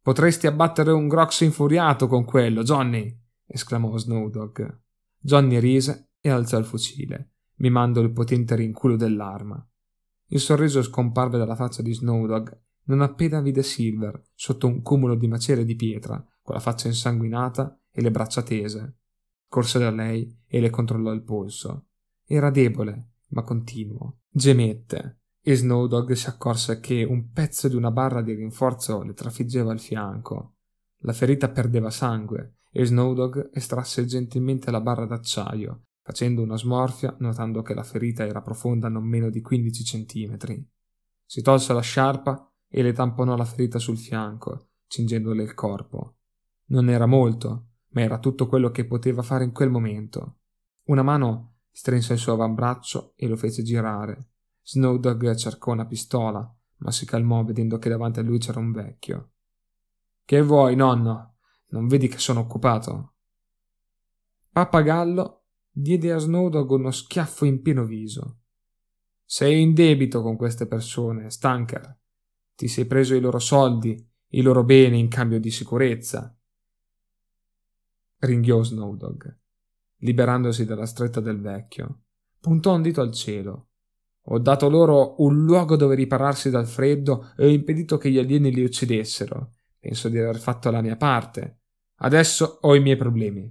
Potresti 0.00 0.46
abbattere 0.46 0.92
un 0.92 1.08
grox 1.08 1.40
infuriato 1.40 2.06
con 2.06 2.24
quello, 2.24 2.62
Johnny! 2.62 3.14
esclamò 3.44 3.96
Snowdog. 3.96 4.82
Johnny 5.18 5.58
rise 5.58 6.12
e 6.20 6.30
alzò 6.30 6.56
il 6.56 6.64
fucile, 6.64 7.32
mimando 7.56 8.00
il 8.00 8.12
potente 8.12 8.54
rinculo 8.54 8.94
dell'arma. 8.94 9.62
Il 10.28 10.38
sorriso 10.38 10.80
scomparve 10.80 11.38
dalla 11.38 11.56
faccia 11.56 11.82
di 11.82 11.92
Snowdog 11.92 12.56
non 12.84 13.00
appena 13.02 13.40
vide 13.40 13.64
Silver 13.64 14.22
sotto 14.34 14.68
un 14.68 14.80
cumulo 14.80 15.16
di 15.16 15.26
macerie 15.26 15.64
di 15.64 15.74
pietra, 15.74 16.24
con 16.40 16.54
la 16.54 16.60
faccia 16.60 16.86
insanguinata 16.86 17.79
e 17.92 18.00
le 18.00 18.10
braccia 18.10 18.42
tese. 18.42 18.98
Corse 19.48 19.78
da 19.78 19.90
lei 19.90 20.42
e 20.46 20.60
le 20.60 20.70
controllò 20.70 21.12
il 21.12 21.22
polso. 21.22 21.88
Era 22.24 22.50
debole, 22.50 23.14
ma 23.28 23.42
continuo. 23.42 24.20
Gemette 24.28 25.20
e 25.42 25.54
Snowdog 25.54 26.12
si 26.12 26.28
accorse 26.28 26.80
che 26.80 27.02
un 27.02 27.30
pezzo 27.32 27.66
di 27.66 27.74
una 27.74 27.90
barra 27.90 28.22
di 28.22 28.34
rinforzo 28.34 29.02
le 29.02 29.14
trafiggeva 29.14 29.72
il 29.72 29.80
fianco. 29.80 30.56
La 30.98 31.12
ferita 31.12 31.48
perdeva 31.48 31.90
sangue 31.90 32.58
e 32.70 32.84
Snowdog 32.84 33.50
estrasse 33.52 34.04
gentilmente 34.04 34.70
la 34.70 34.80
barra 34.80 35.06
d'acciaio, 35.06 35.86
facendo 36.02 36.42
una 36.42 36.56
smorfia 36.56 37.16
notando 37.20 37.62
che 37.62 37.74
la 37.74 37.82
ferita 37.82 38.26
era 38.26 38.42
profonda 38.42 38.88
non 38.88 39.04
meno 39.04 39.30
di 39.30 39.40
15 39.40 39.84
centimetri. 39.84 40.64
Si 41.24 41.42
tolse 41.42 41.72
la 41.72 41.80
sciarpa 41.80 42.52
e 42.68 42.82
le 42.82 42.92
tamponò 42.92 43.34
la 43.34 43.44
ferita 43.44 43.78
sul 43.78 43.96
fianco, 43.96 44.68
cingendole 44.86 45.42
il 45.42 45.54
corpo. 45.54 46.18
Non 46.66 46.88
era 46.88 47.06
molto, 47.06 47.69
ma 47.90 48.00
era 48.02 48.18
tutto 48.18 48.46
quello 48.46 48.70
che 48.70 48.84
poteva 48.86 49.22
fare 49.22 49.44
in 49.44 49.52
quel 49.52 49.70
momento. 49.70 50.38
Una 50.84 51.02
mano 51.02 51.58
strinse 51.70 52.14
il 52.14 52.18
suo 52.18 52.32
avambraccio 52.32 53.12
e 53.16 53.26
lo 53.26 53.36
fece 53.36 53.62
girare. 53.62 54.30
Snowdog 54.62 55.34
cercò 55.34 55.72
una 55.72 55.86
pistola, 55.86 56.56
ma 56.78 56.90
si 56.90 57.06
calmò 57.06 57.44
vedendo 57.44 57.78
che 57.78 57.88
davanti 57.88 58.20
a 58.20 58.22
lui 58.22 58.38
c'era 58.38 58.60
un 58.60 58.72
vecchio. 58.72 59.32
Che 60.24 60.42
vuoi, 60.42 60.76
nonno? 60.76 61.36
Non 61.68 61.86
vedi 61.86 62.08
che 62.08 62.18
sono 62.18 62.40
occupato? 62.40 63.14
Pappagallo 64.52 65.44
diede 65.70 66.12
a 66.12 66.18
Snowdog 66.18 66.70
uno 66.70 66.90
schiaffo 66.90 67.44
in 67.44 67.62
pieno 67.62 67.84
viso. 67.84 68.38
Sei 69.24 69.60
in 69.60 69.74
debito 69.74 70.22
con 70.22 70.36
queste 70.36 70.66
persone, 70.66 71.30
Stanker. 71.30 71.98
Ti 72.56 72.66
sei 72.66 72.86
preso 72.86 73.14
i 73.14 73.20
loro 73.20 73.38
soldi, 73.38 74.08
i 74.30 74.42
loro 74.42 74.64
beni 74.64 74.98
in 74.98 75.08
cambio 75.08 75.38
di 75.38 75.50
sicurezza. 75.50 76.36
Ringhiò 78.22 78.62
Snowdog, 78.62 79.34
liberandosi 80.00 80.66
dalla 80.66 80.84
stretta 80.84 81.20
del 81.20 81.40
vecchio. 81.40 82.02
Puntò 82.38 82.74
un 82.74 82.82
dito 82.82 83.00
al 83.00 83.12
cielo. 83.12 83.68
Ho 84.24 84.38
dato 84.38 84.68
loro 84.68 85.14
un 85.22 85.42
luogo 85.42 85.74
dove 85.74 85.94
ripararsi 85.94 86.50
dal 86.50 86.66
freddo 86.66 87.32
e 87.34 87.46
ho 87.46 87.48
impedito 87.48 87.96
che 87.96 88.10
gli 88.10 88.18
alieni 88.18 88.52
li 88.52 88.62
uccidessero. 88.62 89.54
Penso 89.78 90.10
di 90.10 90.18
aver 90.18 90.38
fatto 90.38 90.70
la 90.70 90.82
mia 90.82 90.96
parte. 90.96 91.60
Adesso 92.02 92.58
ho 92.60 92.74
i 92.74 92.80
miei 92.80 92.96
problemi. 92.96 93.50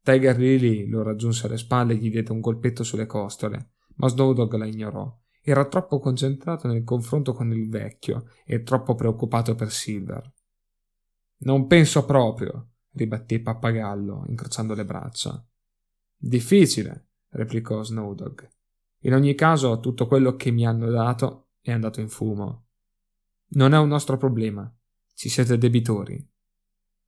Tiger 0.00 0.38
Lily 0.38 0.86
lo 0.86 1.02
raggiunse 1.02 1.46
alle 1.46 1.58
spalle 1.58 1.94
e 1.94 1.96
gli 1.96 2.10
diede 2.10 2.30
un 2.30 2.40
colpetto 2.40 2.84
sulle 2.84 3.06
costole, 3.06 3.72
ma 3.96 4.06
Snowdog 4.06 4.54
la 4.54 4.66
ignorò. 4.66 5.12
Era 5.42 5.66
troppo 5.66 5.98
concentrato 5.98 6.68
nel 6.68 6.84
confronto 6.84 7.32
con 7.32 7.52
il 7.52 7.68
vecchio 7.68 8.26
e 8.44 8.62
troppo 8.62 8.94
preoccupato 8.94 9.56
per 9.56 9.72
Silver. 9.72 10.32
Non 11.38 11.66
penso 11.66 12.04
proprio, 12.04 12.74
ribatté 12.98 13.40
pappagallo, 13.40 14.24
incrociando 14.26 14.74
le 14.74 14.84
braccia. 14.84 15.42
Difficile, 16.14 17.06
replicò 17.30 17.82
Snowdog. 17.82 18.46
In 19.02 19.14
ogni 19.14 19.34
caso, 19.34 19.80
tutto 19.80 20.06
quello 20.06 20.36
che 20.36 20.50
mi 20.50 20.66
hanno 20.66 20.90
dato 20.90 21.48
è 21.62 21.72
andato 21.72 22.00
in 22.00 22.08
fumo. 22.08 22.66
Non 23.50 23.72
è 23.72 23.78
un 23.78 23.88
nostro 23.88 24.16
problema. 24.16 24.70
Ci 25.14 25.28
siete 25.28 25.56
debitori. 25.56 26.22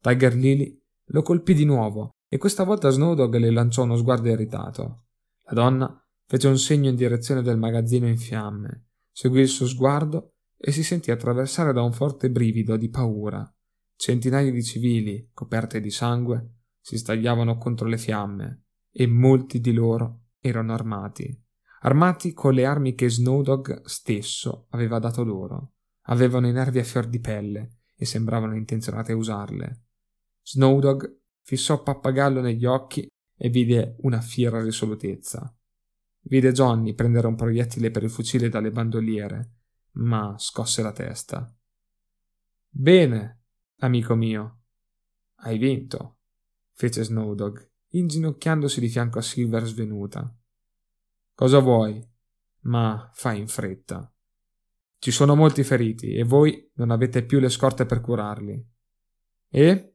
Tiger 0.00 0.34
Lily 0.34 0.80
lo 1.06 1.22
colpì 1.22 1.52
di 1.52 1.64
nuovo 1.64 2.14
e 2.28 2.38
questa 2.38 2.64
volta 2.64 2.88
Snowdog 2.88 3.36
le 3.36 3.50
lanciò 3.50 3.82
uno 3.82 3.96
sguardo 3.96 4.28
irritato. 4.28 5.04
La 5.44 5.52
donna 5.52 6.04
fece 6.26 6.46
un 6.46 6.58
segno 6.58 6.88
in 6.88 6.96
direzione 6.96 7.42
del 7.42 7.58
magazzino 7.58 8.06
in 8.06 8.16
fiamme, 8.16 8.86
seguì 9.10 9.40
il 9.40 9.48
suo 9.48 9.66
sguardo 9.66 10.34
e 10.56 10.70
si 10.70 10.84
sentì 10.84 11.10
attraversare 11.10 11.72
da 11.72 11.82
un 11.82 11.92
forte 11.92 12.30
brivido 12.30 12.76
di 12.76 12.88
paura. 12.88 13.52
Centinaia 14.00 14.50
di 14.50 14.64
civili, 14.64 15.28
coperte 15.34 15.78
di 15.78 15.90
sangue, 15.90 16.54
si 16.80 16.96
stagliavano 16.96 17.58
contro 17.58 17.86
le 17.86 17.98
fiamme 17.98 18.62
e 18.90 19.06
molti 19.06 19.60
di 19.60 19.74
loro 19.74 20.28
erano 20.40 20.72
armati. 20.72 21.38
Armati 21.80 22.32
con 22.32 22.54
le 22.54 22.64
armi 22.64 22.94
che 22.94 23.10
Snowdog 23.10 23.84
stesso 23.84 24.68
aveva 24.70 24.98
dato 24.98 25.22
loro. 25.22 25.74
Avevano 26.04 26.48
i 26.48 26.52
nervi 26.52 26.78
a 26.78 26.82
fior 26.82 27.08
di 27.08 27.20
pelle 27.20 27.80
e 27.94 28.06
sembravano 28.06 28.56
intenzionati 28.56 29.12
a 29.12 29.16
usarle. 29.16 29.82
Snowdog 30.44 31.18
fissò 31.42 31.82
Pappagallo 31.82 32.40
negli 32.40 32.64
occhi 32.64 33.06
e 33.36 33.50
vide 33.50 33.96
una 33.98 34.22
fiera 34.22 34.62
risolutezza. 34.62 35.54
Vide 36.20 36.52
Johnny 36.52 36.94
prendere 36.94 37.26
un 37.26 37.36
proiettile 37.36 37.90
per 37.90 38.04
il 38.04 38.10
fucile 38.10 38.48
dalle 38.48 38.70
bandoliere, 38.70 39.56
ma 39.96 40.36
scosse 40.38 40.80
la 40.80 40.92
testa. 40.92 41.54
Bene, 42.66 43.39
amico 43.80 44.14
mio. 44.14 44.62
Hai 45.42 45.58
vinto, 45.58 46.18
fece 46.72 47.02
Snowdog 47.04 47.68
inginocchiandosi 47.90 48.80
di 48.80 48.88
fianco 48.88 49.18
a 49.18 49.22
Silver 49.22 49.64
svenuta. 49.64 50.32
Cosa 51.34 51.58
vuoi? 51.58 52.06
Ma 52.62 53.10
fai 53.14 53.38
in 53.40 53.48
fretta. 53.48 54.12
Ci 54.98 55.10
sono 55.10 55.34
molti 55.34 55.64
feriti 55.64 56.14
e 56.14 56.24
voi 56.24 56.70
non 56.74 56.90
avete 56.90 57.24
più 57.24 57.40
le 57.40 57.48
scorte 57.48 57.86
per 57.86 58.00
curarli. 58.00 58.64
E? 59.48 59.94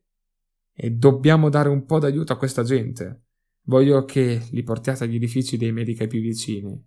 E 0.73 0.89
dobbiamo 0.89 1.49
dare 1.49 1.69
un 1.69 1.85
po' 1.85 1.99
d'aiuto 1.99 2.33
a 2.33 2.37
questa 2.37 2.63
gente. 2.63 3.25
Voglio 3.67 4.03
che 4.03 4.47
li 4.51 4.63
portiate 4.63 5.03
agli 5.03 5.15
edifici 5.15 5.57
dei 5.57 5.71
medici 5.71 6.07
più 6.07 6.19
vicini. 6.19 6.83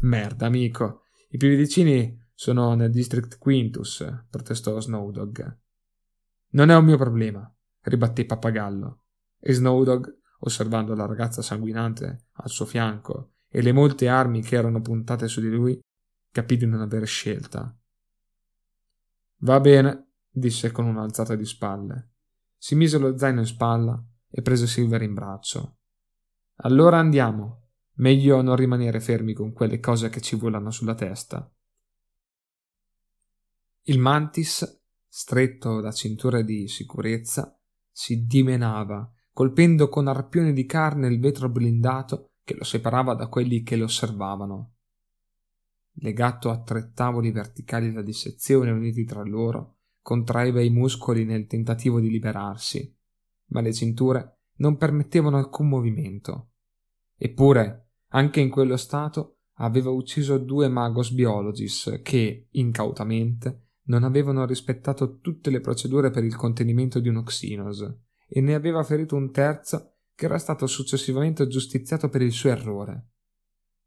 Merda, 0.00 0.46
amico. 0.46 1.02
I 1.28 1.36
più 1.36 1.54
vicini 1.54 2.22
sono 2.34 2.74
nel 2.74 2.90
District 2.90 3.38
Quintus, 3.38 4.04
protestò 4.28 4.80
Snowdog. 4.80 5.62
Non 6.54 6.70
è 6.70 6.76
un 6.76 6.84
mio 6.84 6.96
problema, 6.96 7.52
ribatté 7.82 8.26
Pappagallo. 8.26 9.02
E 9.40 9.52
Snowdog, 9.52 10.20
osservando 10.40 10.94
la 10.94 11.06
ragazza 11.06 11.42
sanguinante 11.42 12.26
al 12.32 12.48
suo 12.48 12.64
fianco 12.64 13.32
e 13.48 13.60
le 13.60 13.72
molte 13.72 14.08
armi 14.08 14.40
che 14.40 14.56
erano 14.56 14.80
puntate 14.80 15.26
su 15.26 15.40
di 15.40 15.48
lui, 15.48 15.80
capì 16.30 16.56
di 16.56 16.66
non 16.66 16.80
avere 16.80 17.06
scelta. 17.06 17.76
Va 19.38 19.60
bene, 19.60 20.12
disse 20.30 20.70
con 20.70 20.86
un'alzata 20.86 21.34
di 21.34 21.44
spalle. 21.44 22.10
Si 22.56 22.76
mise 22.76 22.98
lo 22.98 23.18
zaino 23.18 23.40
in 23.40 23.46
spalla 23.46 24.02
e 24.30 24.40
prese 24.40 24.66
Silver 24.66 25.02
in 25.02 25.14
braccio. 25.14 25.78
Allora 26.58 26.98
andiamo. 26.98 27.62
Meglio 27.96 28.42
non 28.42 28.56
rimanere 28.56 29.00
fermi 29.00 29.34
con 29.34 29.52
quelle 29.52 29.78
cose 29.78 30.08
che 30.08 30.20
ci 30.20 30.36
volano 30.36 30.70
sulla 30.70 30.94
testa. 30.94 31.48
Il 33.82 33.98
mantis, 33.98 34.82
stretto 35.16 35.80
da 35.80 35.92
cinture 35.92 36.42
di 36.42 36.66
sicurezza, 36.66 37.56
si 37.88 38.24
dimenava, 38.26 39.08
colpendo 39.32 39.88
con 39.88 40.08
arpioni 40.08 40.52
di 40.52 40.66
carne 40.66 41.06
il 41.06 41.20
vetro 41.20 41.48
blindato 41.48 42.32
che 42.42 42.56
lo 42.56 42.64
separava 42.64 43.14
da 43.14 43.28
quelli 43.28 43.62
che 43.62 43.76
lo 43.76 43.84
osservavano. 43.84 44.72
Legato 45.98 46.50
a 46.50 46.60
tre 46.60 46.90
tavoli 46.92 47.30
verticali 47.30 47.92
da 47.92 48.02
dissezione 48.02 48.72
uniti 48.72 49.04
tra 49.04 49.22
loro, 49.22 49.76
contraeva 50.02 50.60
i 50.60 50.70
muscoli 50.70 51.24
nel 51.24 51.46
tentativo 51.46 52.00
di 52.00 52.10
liberarsi, 52.10 52.92
ma 53.50 53.60
le 53.60 53.72
cinture 53.72 54.38
non 54.56 54.76
permettevano 54.76 55.36
alcun 55.36 55.68
movimento. 55.68 56.54
Eppure 57.16 57.90
anche 58.08 58.40
in 58.40 58.50
quello 58.50 58.76
stato 58.76 59.42
aveva 59.58 59.90
ucciso 59.90 60.38
due 60.38 60.66
magos 60.66 61.12
biologis 61.12 62.00
che, 62.02 62.48
incautamente, 62.50 63.63
non 63.86 64.04
avevano 64.04 64.46
rispettato 64.46 65.18
tutte 65.18 65.50
le 65.50 65.60
procedure 65.60 66.10
per 66.10 66.24
il 66.24 66.36
contenimento 66.36 67.00
di 67.00 67.08
uno 67.08 67.22
Xenos 67.22 67.94
e 68.26 68.40
ne 68.40 68.54
aveva 68.54 68.82
ferito 68.82 69.16
un 69.16 69.30
terzo 69.30 69.96
che 70.14 70.26
era 70.26 70.38
stato 70.38 70.66
successivamente 70.66 71.46
giustiziato 71.46 72.08
per 72.08 72.22
il 72.22 72.32
suo 72.32 72.50
errore. 72.50 73.08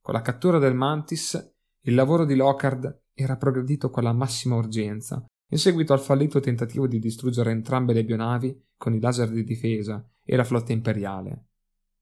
Con 0.01 0.13
la 0.13 0.21
cattura 0.21 0.59
del 0.59 0.75
Mantis, 0.75 1.55
il 1.81 1.95
lavoro 1.95 2.25
di 2.25 2.35
Lockhart 2.35 3.03
era 3.13 3.37
progredito 3.37 3.89
con 3.89 4.03
la 4.03 4.13
massima 4.13 4.55
urgenza, 4.55 5.25
in 5.49 5.57
seguito 5.57 5.93
al 5.93 6.01
fallito 6.01 6.39
tentativo 6.39 6.87
di 6.87 6.99
distruggere 6.99 7.51
entrambe 7.51 7.93
le 7.93 8.03
bionavi 8.03 8.65
con 8.75 8.93
i 8.93 8.99
laser 8.99 9.29
di 9.29 9.43
difesa 9.43 10.05
e 10.23 10.35
la 10.35 10.43
flotta 10.43 10.73
imperiale. 10.73 11.45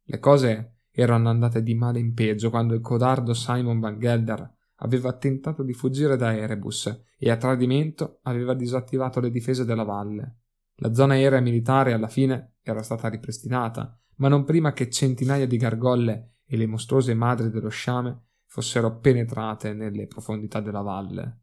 Le 0.04 0.20
cose 0.20 0.80
erano 0.92 1.30
andate 1.30 1.62
di 1.62 1.76
male 1.76 2.00
in 2.00 2.14
peggio 2.14 2.50
quando 2.50 2.74
il 2.74 2.82
codardo 2.82 3.34
Simon 3.34 3.80
Van 3.80 4.00
Gelder 4.00 4.55
aveva 4.80 5.14
tentato 5.14 5.64
di 5.64 5.74
fuggire 5.74 6.18
da 6.18 6.36
Erebus 6.36 7.04
e 7.18 7.30
a 7.30 7.38
tradimento 7.38 8.20
aveva 8.24 8.54
disattivato 8.54 9.20
le 9.20 9.32
difese 9.32 9.66
della 9.66 9.84
valle. 9.84 10.40
La 10.80 10.94
zona 10.94 11.14
aerea 11.14 11.40
militare 11.40 11.94
alla 11.94 12.08
fine 12.08 12.56
era 12.62 12.84
stata 12.84 13.08
ripristinata, 13.08 13.98
ma 14.16 14.28
non 14.28 14.44
prima 14.44 14.74
che 14.74 14.90
centinaia 14.90 15.48
di 15.48 15.58
gargolle 15.58 16.40
e 16.46 16.58
le 16.58 16.66
mostruose 16.66 17.14
madri 17.14 17.50
dello 17.50 17.70
sciame 17.70 18.24
fossero 18.46 19.00
penetrate 19.00 19.74
nelle 19.74 20.08
profondità 20.08 20.60
della 20.60 20.82
valle. 20.82 21.42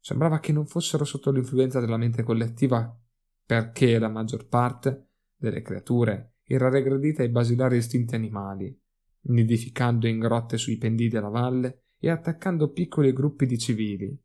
Sembrava 0.00 0.38
che 0.40 0.52
non 0.52 0.66
fossero 0.66 1.04
sotto 1.04 1.30
l'influenza 1.30 1.80
della 1.80 1.96
mente 1.96 2.22
collettiva 2.22 2.96
perché 3.44 3.98
la 3.98 4.08
maggior 4.08 4.46
parte 4.46 5.10
delle 5.36 5.62
creature 5.62 6.34
era 6.42 6.68
regredita 6.68 7.22
ai 7.22 7.28
basilari 7.28 7.76
istinti 7.76 8.14
animali, 8.14 8.76
nidificando 9.22 10.06
in 10.06 10.18
grotte 10.18 10.58
sui 10.58 10.76
pendii 10.76 11.08
della 11.08 11.28
valle 11.28 11.85
e 11.98 12.10
attaccando 12.10 12.70
piccoli 12.70 13.12
gruppi 13.12 13.46
di 13.46 13.58
civili. 13.58 14.18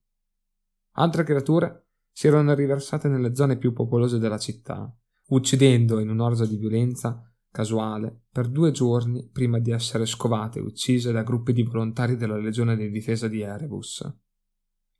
Altre 0.94 1.24
creature 1.24 1.88
si 2.12 2.28
erano 2.28 2.54
riversate 2.54 3.08
nelle 3.08 3.36
zone 3.36 3.58
più 3.58 3.74
popolose 3.74 4.20
della 4.20 4.38
città, 4.38 4.94
uccidendo 5.28 6.00
in 6.00 6.10
un'orgia 6.10 6.46
di 6.46 6.58
violenza 6.58 7.26
casuale 7.50 8.24
per 8.32 8.48
due 8.48 8.72
giorni 8.72 9.28
prima 9.32 9.60
di 9.60 9.72
essere 9.72 10.06
scovate 10.06 10.60
e 10.60 10.62
uccise 10.62 11.12
da 11.12 11.24
gruppi 11.24 11.54
di 11.54 11.64
volontari 11.64 12.16
della 12.16 12.38
Legione 12.38 12.76
di 12.78 12.90
difesa 12.90 13.28
di 13.28 13.42
Erebus. 13.42 14.10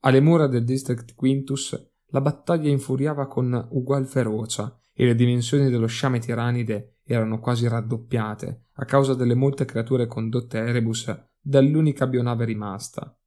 Alle 0.02 0.20
mura 0.20 0.48
del 0.48 0.64
District 0.64 1.16
Quintus 1.16 1.92
la 2.08 2.22
battaglia 2.22 2.70
infuriava 2.70 3.28
con 3.28 3.68
ugual 3.72 4.06
ferocia 4.06 4.78
e 4.94 5.06
le 5.06 5.16
dimensioni 5.16 5.70
dello 5.70 5.88
sciame 5.88 6.20
tiranide 6.20 6.98
erano 7.04 7.40
quasi 7.40 7.68
raddoppiate 7.68 8.66
a 8.74 8.86
causa 8.86 9.14
delle 9.14 9.36
molte 9.36 9.64
creature 9.64 10.08
condotte 10.08 10.58
a 10.60 10.68
Erebus 10.68 11.30
dall'unica 11.42 12.08
bionave 12.08 12.46
rimasta. 12.46 13.18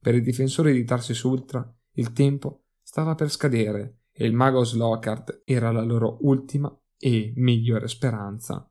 Per 0.00 0.14
i 0.14 0.20
difensori 0.20 0.72
di 0.72 0.84
Tarsis 0.84 1.22
Ultra 1.22 1.72
il 1.94 2.12
tempo 2.12 2.64
stava 2.82 3.14
per 3.14 3.30
scadere 3.30 4.00
e 4.12 4.26
il 4.26 4.34
mago 4.34 4.64
Slocard 4.64 5.42
era 5.44 5.70
la 5.70 5.82
loro 5.82 6.18
ultima 6.22 6.74
e 6.98 7.32
migliore 7.36 7.88
speranza. 7.88 8.68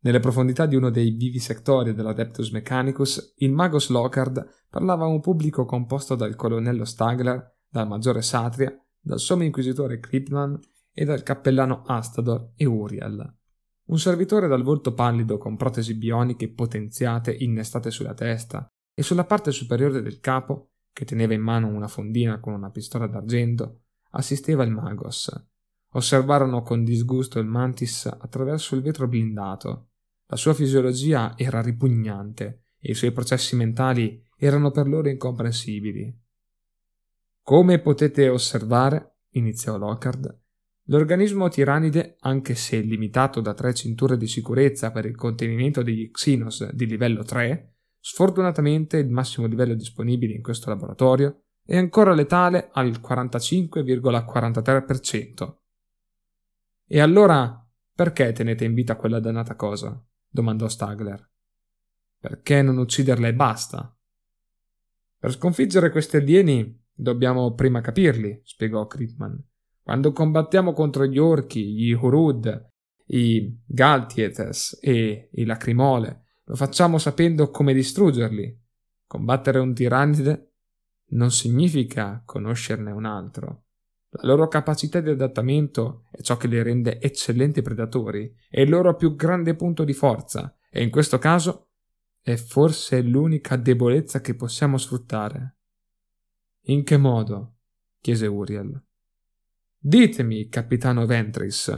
Nelle 0.00 0.20
profondità 0.20 0.66
di 0.66 0.76
uno 0.76 0.90
dei 0.90 1.10
vivi 1.10 1.38
settori 1.38 1.94
dell'Adeptus 1.94 2.50
Mechanicus, 2.50 3.34
il 3.38 3.52
mago 3.52 3.78
Slocard 3.78 4.66
parlava 4.68 5.04
a 5.04 5.08
un 5.08 5.20
pubblico 5.20 5.64
composto 5.64 6.14
dal 6.14 6.36
colonnello 6.36 6.84
Stagler, 6.84 7.56
dal 7.68 7.88
maggiore 7.88 8.22
Satria, 8.22 8.76
dal 9.00 9.18
sommo 9.18 9.44
inquisitore 9.44 9.98
Kripman 9.98 10.58
e 10.92 11.04
dal 11.04 11.22
cappellano 11.22 11.82
Astador 11.86 12.52
e 12.56 12.64
Uriel. 12.64 13.37
Un 13.88 13.98
servitore 13.98 14.48
dal 14.48 14.62
volto 14.62 14.92
pallido 14.92 15.38
con 15.38 15.56
protesi 15.56 15.94
bioniche 15.94 16.50
potenziate 16.50 17.32
innestate 17.32 17.90
sulla 17.90 18.12
testa 18.12 18.70
e 18.92 19.02
sulla 19.02 19.24
parte 19.24 19.50
superiore 19.50 20.02
del 20.02 20.20
capo, 20.20 20.72
che 20.92 21.06
teneva 21.06 21.32
in 21.32 21.40
mano 21.40 21.68
una 21.68 21.88
fondina 21.88 22.38
con 22.38 22.52
una 22.52 22.70
pistola 22.70 23.06
d'argento, 23.06 23.84
assisteva 24.10 24.62
il 24.62 24.72
Magos. 24.72 25.32
Osservarono 25.92 26.60
con 26.60 26.84
disgusto 26.84 27.38
il 27.38 27.46
Mantis 27.46 28.04
attraverso 28.04 28.74
il 28.74 28.82
vetro 28.82 29.08
blindato. 29.08 29.88
La 30.26 30.36
sua 30.36 30.52
fisiologia 30.52 31.32
era 31.38 31.62
ripugnante 31.62 32.64
e 32.78 32.90
i 32.90 32.94
suoi 32.94 33.12
processi 33.12 33.56
mentali 33.56 34.22
erano 34.36 34.70
per 34.70 34.86
loro 34.86 35.08
incomprensibili. 35.08 36.14
Come 37.42 37.78
potete 37.78 38.28
osservare, 38.28 39.20
iniziò 39.30 39.78
Lockhart, 39.78 40.38
L'organismo 40.90 41.48
tiranide, 41.48 42.16
anche 42.20 42.54
se 42.54 42.80
limitato 42.80 43.42
da 43.42 43.52
tre 43.52 43.74
cinture 43.74 44.16
di 44.16 44.26
sicurezza 44.26 44.90
per 44.90 45.04
il 45.04 45.16
contenimento 45.16 45.82
degli 45.82 46.10
Xenos 46.10 46.72
di 46.72 46.86
livello 46.86 47.22
3, 47.22 47.74
sfortunatamente 48.00 48.96
il 48.96 49.10
massimo 49.10 49.46
livello 49.46 49.74
disponibile 49.74 50.32
in 50.32 50.40
questo 50.42 50.70
laboratorio 50.70 51.42
è 51.62 51.76
ancora 51.76 52.14
letale 52.14 52.70
al 52.72 53.02
45,43%. 53.02 55.56
E 56.86 57.00
allora 57.00 57.70
perché 57.94 58.32
tenete 58.32 58.64
in 58.64 58.72
vita 58.72 58.96
quella 58.96 59.20
dannata 59.20 59.56
cosa? 59.56 60.02
domandò 60.26 60.68
Stagler. 60.68 61.30
Perché 62.18 62.62
non 62.62 62.78
ucciderla 62.78 63.28
e 63.28 63.34
basta? 63.34 63.94
Per 65.18 65.32
sconfiggere 65.32 65.90
questi 65.90 66.16
alieni 66.16 66.82
dobbiamo 66.94 67.52
prima 67.52 67.82
capirli, 67.82 68.40
spiegò 68.42 68.86
Kritman. 68.86 69.38
Quando 69.88 70.12
combattiamo 70.12 70.74
contro 70.74 71.06
gli 71.06 71.16
orchi, 71.16 71.72
gli 71.72 71.92
Hurud, 71.92 72.68
i 73.06 73.58
Galtietes 73.64 74.78
e 74.82 75.30
i 75.32 75.44
Lacrimole, 75.46 76.24
lo 76.44 76.56
facciamo 76.56 76.98
sapendo 76.98 77.48
come 77.48 77.72
distruggerli. 77.72 78.54
Combattere 79.06 79.58
un 79.60 79.72
tirannide 79.72 80.56
non 81.12 81.30
significa 81.30 82.22
conoscerne 82.26 82.90
un 82.90 83.06
altro. 83.06 83.64
La 84.10 84.28
loro 84.28 84.46
capacità 84.48 85.00
di 85.00 85.08
adattamento 85.08 86.04
è 86.10 86.20
ciò 86.20 86.36
che 86.36 86.48
li 86.48 86.60
rende 86.62 87.00
eccellenti 87.00 87.62
predatori, 87.62 88.30
è 88.50 88.60
il 88.60 88.68
loro 88.68 88.94
più 88.94 89.14
grande 89.14 89.54
punto 89.54 89.84
di 89.84 89.94
forza, 89.94 90.54
e 90.70 90.82
in 90.82 90.90
questo 90.90 91.16
caso 91.16 91.68
è 92.20 92.36
forse 92.36 93.00
l'unica 93.00 93.56
debolezza 93.56 94.20
che 94.20 94.34
possiamo 94.34 94.76
sfruttare. 94.76 95.56
In 96.64 96.84
che 96.84 96.98
modo? 96.98 97.54
chiese 98.02 98.26
Uriel. 98.26 98.82
Ditemi, 99.80 100.48
capitano 100.48 101.06
Ventris, 101.06 101.72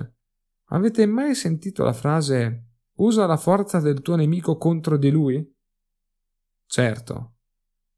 avete 0.68 1.04
mai 1.04 1.34
sentito 1.34 1.84
la 1.84 1.92
frase 1.92 2.64
usa 2.94 3.26
la 3.26 3.36
forza 3.36 3.78
del 3.78 4.00
tuo 4.00 4.16
nemico 4.16 4.56
contro 4.56 4.96
di 4.96 5.10
lui? 5.10 5.54
Certo, 6.64 7.34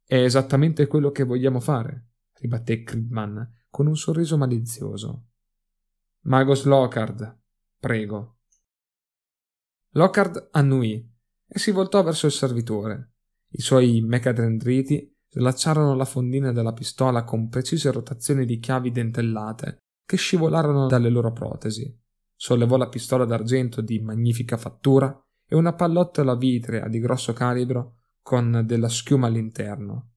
è 0.05 0.17
esattamente 0.17 0.88
quello 0.88 1.12
che 1.12 1.23
vogliamo 1.23 1.61
fare, 1.61 2.09
ribatté 2.33 2.83
Kridman 2.83 3.65
con 3.71 3.87
un 3.87 3.97
sorriso 3.97 4.37
malizioso. 4.37 5.29
Magos 6.23 6.65
Lockhart, 6.65 7.38
prego, 7.79 8.38
Lockhart 9.91 10.49
annuì 10.51 11.09
e 11.47 11.59
si 11.61 11.71
voltò 11.71 12.03
verso 12.03 12.27
il 12.27 12.33
servitore. 12.33 13.12
I 13.51 13.61
suoi 13.61 14.01
mecadendriti 14.01 15.15
slacciarono 15.29 15.95
la 15.95 16.05
fondina 16.05 16.51
della 16.51 16.73
pistola 16.73 17.23
con 17.23 17.49
precise 17.49 17.93
rotazioni 17.93 18.45
di 18.45 18.59
chiavi 18.59 18.91
dentellate 18.91 19.82
che 20.12 20.18
scivolarono 20.18 20.88
dalle 20.88 21.09
loro 21.09 21.33
protesi. 21.33 21.90
Sollevò 22.37 22.77
la 22.77 22.90
pistola 22.90 23.25
d'argento 23.25 23.81
di 23.81 23.98
magnifica 23.98 24.59
fattura 24.59 25.18
e 25.48 25.57
una 25.57 25.72
pallottola 25.72 26.37
vitrea 26.37 26.87
di 26.87 26.98
grosso 26.98 27.33
calibro 27.33 28.01
con 28.20 28.62
della 28.66 28.90
schiuma 28.90 29.29
all'interno. 29.29 30.11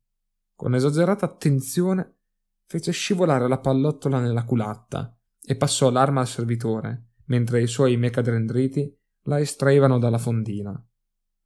Con 0.54 0.76
esagerata 0.76 1.26
attenzione 1.26 2.18
fece 2.66 2.92
scivolare 2.92 3.48
la 3.48 3.60
pallottola 3.60 4.20
nella 4.20 4.44
culatta 4.44 5.18
e 5.42 5.56
passò 5.56 5.90
l'arma 5.90 6.20
al 6.20 6.28
servitore, 6.28 7.12
mentre 7.28 7.62
i 7.62 7.68
suoi 7.68 7.96
mecadendriti 7.96 8.94
la 9.28 9.40
estraevano 9.40 9.98
dalla 9.98 10.18
fondina. 10.18 10.72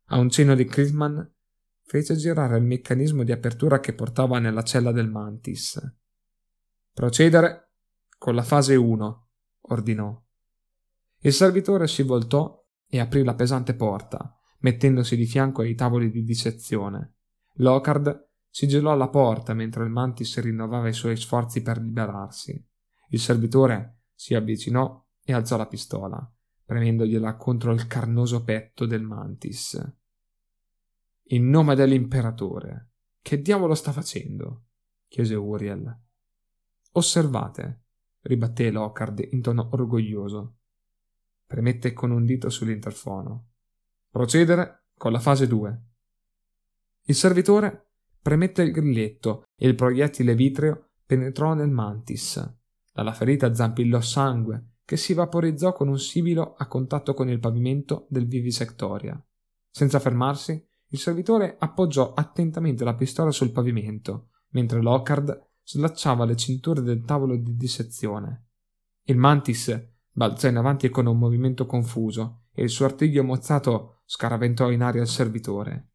A 0.06 0.18
un 0.18 0.30
cenno 0.32 0.56
di 0.56 0.66
Crisman 0.66 1.36
fece 1.84 2.16
girare 2.16 2.58
il 2.58 2.64
meccanismo 2.64 3.24
di 3.24 3.32
apertura 3.32 3.80
che 3.80 3.94
portava 3.94 4.40
nella 4.40 4.64
cella 4.64 4.92
del 4.92 5.08
mantis. 5.08 5.80
Procedere 6.92 7.69
con 8.20 8.36
la 8.36 8.44
fase 8.44 8.76
1, 8.76 9.28
ordinò. 9.62 10.22
Il 11.22 11.34
servitore 11.34 11.88
si 11.88 12.04
voltò 12.04 12.62
e 12.86 13.00
aprì 13.00 13.24
la 13.24 13.34
pesante 13.34 13.74
porta, 13.74 14.38
mettendosi 14.60 15.16
di 15.16 15.26
fianco 15.26 15.62
ai 15.62 15.74
tavoli 15.74 16.12
di 16.12 16.24
dissezione. 16.24 17.16
Locard 17.56 18.28
si 18.50 18.68
gelò 18.68 18.92
alla 18.92 19.08
porta 19.08 19.54
mentre 19.54 19.86
il 19.86 19.90
mantis 19.90 20.38
rinnovava 20.42 20.90
i 20.90 20.94
suoi 20.94 21.16
sforzi 21.16 21.62
per 21.62 21.80
liberarsi. 21.80 22.62
Il 23.12 23.20
servitore 23.20 24.02
si 24.14 24.36
avvicinò 24.36 25.02
e 25.24 25.32
alzò 25.32 25.56
la 25.56 25.68
pistola, 25.68 26.34
premendogliela 26.66 27.38
contro 27.38 27.72
il 27.72 27.88
carnoso 27.88 28.44
petto 28.44 28.86
del 28.86 29.02
mantis. 29.02 29.82
In 31.32 31.50
nome 31.50 31.74
dell'imperatore, 31.74 32.92
che 33.22 33.40
diavolo 33.40 33.76
sta 33.76 33.94
facendo? 33.94 34.66
chiese 35.08 35.36
Uriel. 35.36 35.98
Osservate, 36.92 37.84
ribatté 38.22 38.72
Lockhart 38.72 39.28
in 39.32 39.42
tono 39.42 39.70
orgoglioso. 39.72 40.56
Premette 41.46 41.94
con 41.94 42.12
un 42.12 42.26
dito 42.26 42.50
sull'interfono. 42.50 43.48
Procedere 44.10 44.86
con 44.98 45.12
la 45.12 45.20
fase 45.20 45.48
2. 45.48 45.82
Il 47.04 47.16
servitore 47.16 47.92
premette 48.22 48.62
il 48.62 48.72
grilletto 48.72 49.46
e 49.56 49.68
il 49.68 49.76
proiettile 49.76 50.36
vitreo 50.36 50.90
penetrò 51.06 51.54
nel 51.54 51.70
mantis. 51.70 52.58
Dalla 52.94 53.14
ferita 53.14 53.54
zampillò 53.54 54.02
sangue 54.02 54.74
che 54.86 54.98
si 54.98 55.14
vaporizzò 55.14 55.72
con 55.74 55.88
un 55.88 56.00
sibilo 56.00 56.56
a 56.56 56.68
contatto 56.68 57.14
con 57.14 57.30
il 57.30 57.40
pavimento 57.40 58.08
del 58.10 58.28
vivisectoria. 58.28 59.24
Senza 59.70 60.00
fermarsi, 60.00 60.68
il 60.88 61.00
servitore 61.00 61.56
appoggiò 61.60 62.14
attentamente 62.14 62.84
la 62.84 62.96
pistola 62.96 63.30
sul 63.30 63.52
pavimento, 63.52 64.30
mentre 64.50 64.82
Lockhart 64.82 65.49
slacciava 65.72 66.26
le 66.26 66.36
cinture 66.36 66.82
del 66.82 67.04
tavolo 67.04 67.36
di 67.36 67.56
dissezione. 67.56 68.48
Il 69.04 69.18
mantis 69.18 69.72
balzò 70.12 70.48
in 70.48 70.58
avanti 70.58 70.90
con 70.90 71.06
un 71.06 71.18
movimento 71.18 71.68
confuso 71.68 72.46
e 72.52 72.64
il 72.64 72.70
suo 72.70 72.86
artiglio 72.86 73.24
mozzato 73.24 74.02
scaraventò 74.06 74.72
in 74.72 74.82
aria 74.82 75.02
il 75.02 75.08
servitore. 75.08 75.92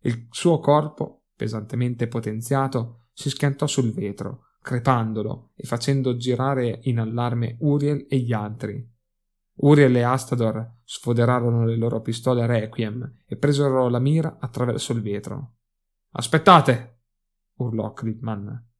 Il 0.00 0.28
suo 0.30 0.58
corpo, 0.58 1.24
pesantemente 1.34 2.06
potenziato, 2.06 3.06
si 3.14 3.30
schiantò 3.30 3.66
sul 3.66 3.92
vetro, 3.92 4.48
crepandolo 4.60 5.52
e 5.54 5.64
facendo 5.66 6.16
girare 6.16 6.80
in 6.82 6.98
allarme 6.98 7.56
Uriel 7.60 8.06
e 8.10 8.18
gli 8.18 8.34
altri. 8.34 8.86
Uriel 9.56 9.96
e 9.96 10.02
Astador 10.02 10.80
sfoderarono 10.84 11.64
le 11.64 11.76
loro 11.76 12.02
pistole 12.02 12.44
Requiem 12.44 13.20
e 13.24 13.36
presero 13.36 13.88
la 13.88 14.00
mira 14.00 14.36
attraverso 14.38 14.92
il 14.92 15.00
vetro. 15.00 15.54
Aspettate! 16.10 16.98
urlò 17.56 17.94
Clipman. 17.94 18.72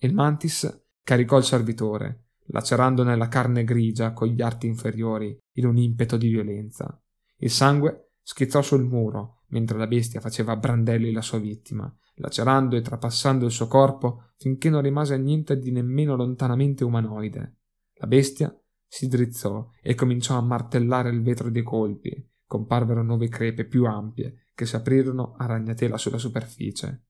Il 0.00 0.14
mantis 0.14 0.84
caricò 1.02 1.38
il 1.38 1.44
servitore, 1.44 2.26
lacerandone 2.46 3.16
la 3.16 3.26
carne 3.26 3.64
grigia 3.64 4.12
con 4.12 4.28
gli 4.28 4.40
arti 4.40 4.66
inferiori 4.66 5.36
in 5.54 5.66
un 5.66 5.76
impeto 5.76 6.16
di 6.16 6.28
violenza. 6.28 7.02
Il 7.38 7.50
sangue 7.50 8.12
schizzò 8.22 8.62
sul 8.62 8.84
muro 8.84 9.42
mentre 9.48 9.76
la 9.76 9.86
bestia 9.86 10.20
faceva 10.20 10.52
a 10.52 10.56
brandelli 10.56 11.10
la 11.10 11.22
sua 11.22 11.38
vittima, 11.38 11.92
lacerando 12.16 12.76
e 12.76 12.80
trapassando 12.80 13.46
il 13.46 13.50
suo 13.50 13.66
corpo 13.66 14.32
finché 14.36 14.70
non 14.70 14.82
rimase 14.82 15.16
niente 15.16 15.58
di 15.58 15.72
nemmeno 15.72 16.14
lontanamente 16.14 16.84
umanoide. 16.84 17.56
La 17.94 18.06
bestia 18.06 18.56
si 18.86 19.08
drizzò 19.08 19.68
e 19.82 19.94
cominciò 19.94 20.36
a 20.36 20.42
martellare 20.42 21.10
il 21.10 21.22
vetro 21.22 21.50
dei 21.50 21.62
colpi. 21.62 22.24
Comparvero 22.46 23.02
nuove 23.02 23.28
crepe 23.28 23.64
più 23.64 23.84
ampie 23.84 24.48
che 24.54 24.64
si 24.64 24.76
aprirono 24.76 25.34
a 25.36 25.46
ragnatela 25.46 25.98
sulla 25.98 26.18
superficie. 26.18 27.02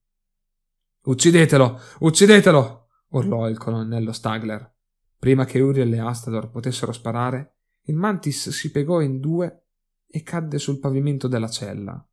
Uccidetelo! 1.03 1.79
Uccidetelo! 1.99 2.78
Urlò 3.09 3.47
il 3.49 3.57
colonnello 3.57 4.11
Stagler. 4.11 4.73
Prima 5.17 5.45
che 5.45 5.59
Uriel 5.59 5.93
e 5.93 5.99
Astador 5.99 6.49
potessero 6.49 6.91
sparare, 6.91 7.55
il 7.83 7.95
mantis 7.95 8.49
si 8.49 8.71
piegò 8.71 9.01
in 9.01 9.19
due 9.19 9.65
e 10.07 10.23
cadde 10.23 10.57
sul 10.57 10.79
pavimento 10.79 11.27
della 11.27 11.49
cella. 11.49 12.03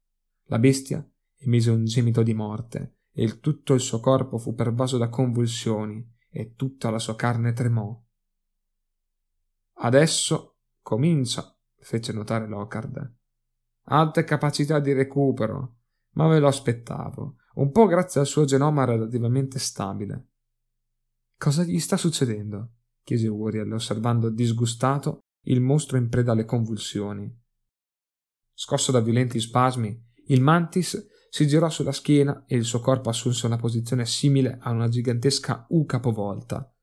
La 0.44 0.58
bestia 0.58 1.08
emise 1.38 1.70
un 1.70 1.84
gemito 1.84 2.22
di 2.22 2.34
morte 2.34 2.98
e 3.12 3.22
il 3.22 3.40
tutto 3.40 3.74
il 3.74 3.80
suo 3.80 4.00
corpo 4.00 4.38
fu 4.38 4.54
pervaso 4.54 4.98
da 4.98 5.08
convulsioni 5.08 6.14
e 6.30 6.54
tutta 6.54 6.90
la 6.90 6.98
sua 6.98 7.16
carne 7.16 7.52
tremò. 7.52 7.98
Adesso 9.78 10.56
comincia, 10.82 11.56
fece 11.78 12.12
notare 12.12 12.46
Lockhart. 12.46 13.12
Alte 13.88 14.24
capacità 14.24 14.80
di 14.80 14.92
recupero, 14.92 15.76
ma 16.12 16.26
me 16.26 16.38
lo 16.38 16.48
aspettavo 16.48 17.36
un 17.56 17.70
po' 17.70 17.86
grazie 17.86 18.20
al 18.20 18.26
suo 18.26 18.44
genoma 18.44 18.84
relativamente 18.84 19.58
stabile. 19.58 20.28
Cosa 21.38 21.64
gli 21.64 21.78
sta 21.78 21.96
succedendo? 21.96 22.72
chiese 23.02 23.28
Uriel, 23.28 23.72
osservando 23.72 24.30
disgustato 24.30 25.20
il 25.42 25.60
mostro 25.60 25.96
in 25.96 26.08
preda 26.08 26.32
alle 26.32 26.44
convulsioni. 26.44 27.32
Scosso 28.52 28.90
da 28.90 29.00
violenti 29.00 29.38
spasmi, 29.38 30.04
il 30.28 30.40
mantis 30.40 31.06
si 31.28 31.46
girò 31.46 31.68
sulla 31.68 31.92
schiena 31.92 32.44
e 32.46 32.56
il 32.56 32.64
suo 32.64 32.80
corpo 32.80 33.10
assunse 33.10 33.46
una 33.46 33.58
posizione 33.58 34.06
simile 34.06 34.58
a 34.60 34.70
una 34.70 34.88
gigantesca 34.88 35.66
U 35.68 35.84
capovolta. 35.84 36.74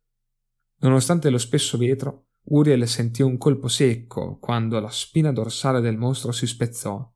Nonostante 0.78 1.30
lo 1.30 1.40
spesso 1.40 1.78
vetro, 1.78 2.28
Uriel 2.46 2.88
sentì 2.88 3.22
un 3.22 3.38
colpo 3.38 3.68
secco 3.68 4.38
quando 4.38 4.80
la 4.80 4.90
spina 4.90 5.32
dorsale 5.32 5.82
del 5.82 5.98
mostro 5.98 6.32
si 6.32 6.46
spezzò. 6.46 7.12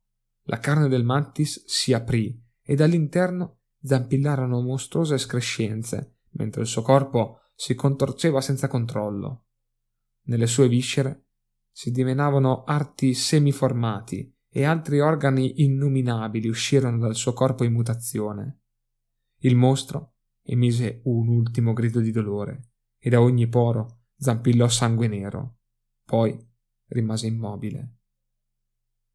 La 0.45 0.59
carne 0.59 0.87
del 0.87 1.03
mantis 1.03 1.63
si 1.65 1.93
aprì 1.93 2.41
e 2.63 2.75
dall'interno 2.75 3.59
zampillarono 3.81 4.61
mostruose 4.61 5.15
escrescenze, 5.15 6.16
mentre 6.37 6.61
il 6.61 6.67
suo 6.67 6.81
corpo 6.81 7.41
si 7.55 7.75
contorceva 7.75 8.41
senza 8.41 8.67
controllo. 8.67 9.45
Nelle 10.27 10.47
sue 10.47 10.67
viscere 10.67 11.27
si 11.71 11.91
dimenavano 11.91 12.63
arti 12.63 13.13
semiformati 13.13 14.33
e 14.49 14.63
altri 14.63 14.99
organi 14.99 15.63
innuminabili 15.63 16.47
uscirono 16.47 16.97
dal 16.97 17.15
suo 17.15 17.33
corpo 17.33 17.63
in 17.63 17.73
mutazione. 17.73 18.61
Il 19.39 19.55
mostro 19.55 20.15
emise 20.43 21.01
un 21.03 21.27
ultimo 21.27 21.73
grido 21.73 21.99
di 21.99 22.11
dolore 22.11 22.69
e 22.97 23.09
da 23.09 23.21
ogni 23.21 23.47
poro 23.47 24.05
zampillò 24.17 24.67
sangue 24.67 25.07
nero. 25.07 25.57
Poi 26.03 26.37
rimase 26.87 27.27
immobile. 27.27 27.97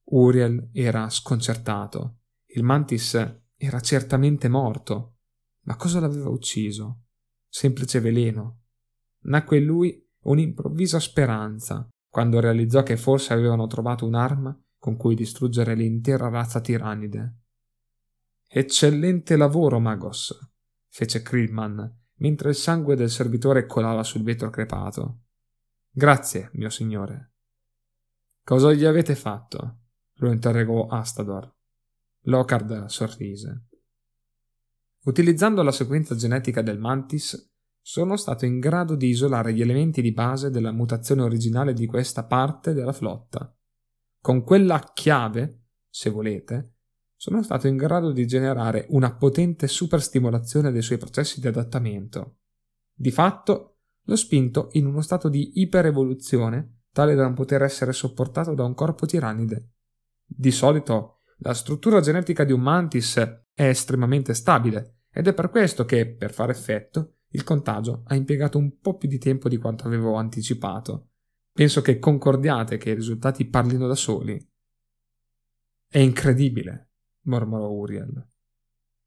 Uriel 0.04 0.70
era 0.72 1.08
sconcertato. 1.08 2.18
Il 2.46 2.62
mantis 2.62 3.14
era 3.56 3.80
certamente 3.80 4.48
morto. 4.48 5.16
Ma 5.62 5.76
cosa 5.76 6.00
l'aveva 6.00 6.28
ucciso? 6.28 7.04
Semplice 7.54 8.00
veleno. 8.00 8.62
Nacque 9.24 9.58
in 9.58 9.66
lui 9.66 10.02
un'improvvisa 10.22 10.98
speranza 10.98 11.86
quando 12.08 12.40
realizzò 12.40 12.82
che 12.82 12.96
forse 12.96 13.34
avevano 13.34 13.66
trovato 13.66 14.06
un'arma 14.06 14.58
con 14.78 14.96
cui 14.96 15.14
distruggere 15.14 15.74
l'intera 15.74 16.30
razza 16.30 16.62
tirannide. 16.62 17.40
Eccellente 18.48 19.36
lavoro, 19.36 19.78
Magos, 19.80 20.34
fece 20.88 21.20
Krillman, 21.20 22.04
mentre 22.20 22.48
il 22.48 22.54
sangue 22.54 22.96
del 22.96 23.10
servitore 23.10 23.66
colava 23.66 24.02
sul 24.02 24.22
vetro 24.22 24.48
crepato. 24.48 25.24
Grazie, 25.90 26.48
mio 26.54 26.70
signore. 26.70 27.34
Cosa 28.42 28.72
gli 28.72 28.86
avete 28.86 29.14
fatto? 29.14 29.80
lo 30.14 30.32
interrogò 30.32 30.86
Astador. 30.86 31.54
Locard 32.22 32.86
sorrise. 32.86 33.66
Utilizzando 35.04 35.62
la 35.62 35.72
sequenza 35.72 36.14
genetica 36.14 36.62
del 36.62 36.78
mantis, 36.78 37.50
sono 37.80 38.16
stato 38.16 38.44
in 38.46 38.60
grado 38.60 38.94
di 38.94 39.08
isolare 39.08 39.52
gli 39.52 39.60
elementi 39.60 40.00
di 40.00 40.12
base 40.12 40.50
della 40.50 40.70
mutazione 40.70 41.22
originale 41.22 41.72
di 41.72 41.86
questa 41.86 42.24
parte 42.24 42.72
della 42.72 42.92
flotta. 42.92 43.52
Con 44.20 44.44
quella 44.44 44.90
chiave, 44.94 45.64
se 45.88 46.08
volete, 46.08 46.74
sono 47.16 47.42
stato 47.42 47.66
in 47.66 47.76
grado 47.76 48.12
di 48.12 48.26
generare 48.26 48.86
una 48.90 49.14
potente 49.16 49.66
superstimolazione 49.66 50.70
dei 50.70 50.82
suoi 50.82 50.98
processi 50.98 51.40
di 51.40 51.48
adattamento. 51.48 52.38
Di 52.94 53.10
fatto, 53.10 53.78
l'ho 54.04 54.16
spinto 54.16 54.68
in 54.72 54.86
uno 54.86 55.00
stato 55.00 55.28
di 55.28 55.60
iperevoluzione 55.60 56.82
tale 56.92 57.16
da 57.16 57.22
non 57.22 57.34
poter 57.34 57.62
essere 57.62 57.92
sopportato 57.92 58.54
da 58.54 58.64
un 58.64 58.74
corpo 58.74 59.06
tirannide. 59.06 59.70
Di 60.24 60.52
solito 60.52 61.22
la 61.38 61.54
struttura 61.54 62.00
genetica 62.00 62.44
di 62.44 62.52
un 62.52 62.60
mantis 62.60 63.41
è 63.52 63.64
estremamente 63.64 64.34
stabile 64.34 65.02
ed 65.10 65.26
è 65.26 65.34
per 65.34 65.50
questo 65.50 65.84
che, 65.84 66.06
per 66.06 66.32
fare 66.32 66.52
effetto, 66.52 67.16
il 67.28 67.44
contagio 67.44 68.02
ha 68.06 68.14
impiegato 68.14 68.58
un 68.58 68.78
po' 68.78 68.96
più 68.96 69.08
di 69.08 69.18
tempo 69.18 69.48
di 69.48 69.56
quanto 69.56 69.86
avevo 69.86 70.14
anticipato. 70.14 71.10
Penso 71.52 71.82
che 71.82 71.98
concordiate 71.98 72.78
che 72.78 72.90
i 72.90 72.94
risultati 72.94 73.46
parlino 73.46 73.86
da 73.86 73.94
soli. 73.94 74.38
È 75.86 75.98
incredibile, 75.98 76.90
mormorò 77.22 77.68
Uriel. 77.68 78.26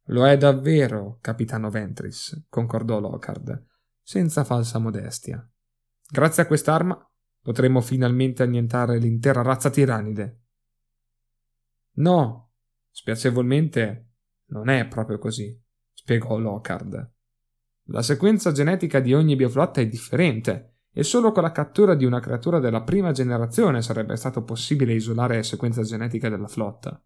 Lo 0.09 0.27
è 0.27 0.37
davvero, 0.37 1.17
capitano 1.21 1.71
Ventris, 1.71 2.45
concordò 2.47 2.99
Lockhart, 2.99 3.65
senza 4.01 4.43
falsa 4.43 4.77
modestia. 4.77 5.47
Grazie 6.07 6.43
a 6.43 6.47
quest'arma 6.47 7.09
potremo 7.41 7.81
finalmente 7.81 8.43
annientare 8.43 8.99
l'intera 8.99 9.41
razza 9.41 9.69
tirannide. 9.69 10.41
No, 11.97 12.53
spiacevolmente 12.91 14.13
non 14.55 14.69
è 14.69 14.87
proprio 14.87 15.17
così, 15.17 15.61
spiegò 15.93 16.37
Lockhart. 16.37 17.11
La 17.89 18.01
sequenza 18.01 18.53
genetica 18.53 19.01
di 19.01 19.13
ogni 19.13 19.35
bioflotta 19.35 19.81
è 19.81 19.87
differente 19.87 20.77
e 20.93 21.03
solo 21.03 21.33
con 21.33 21.43
la 21.43 21.51
cattura 21.51 21.93
di 21.93 22.05
una 22.05 22.21
creatura 22.21 22.59
della 22.59 22.81
prima 22.83 23.11
generazione 23.11 23.81
sarebbe 23.81 24.15
stato 24.15 24.43
possibile 24.43 24.93
isolare 24.93 25.35
la 25.35 25.43
sequenza 25.43 25.83
genetica 25.83 26.29
della 26.29 26.47
flotta. 26.47 27.03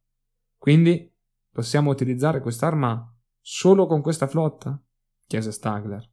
Quindi 0.58 1.12
possiamo 1.52 1.90
utilizzare 1.90 2.40
quest'arma 2.40 3.18
solo 3.42 3.88
con 3.88 4.02
questa 4.02 4.28
flotta? 4.28 4.80
chiese 5.26 5.52
Stagler. 5.52 6.08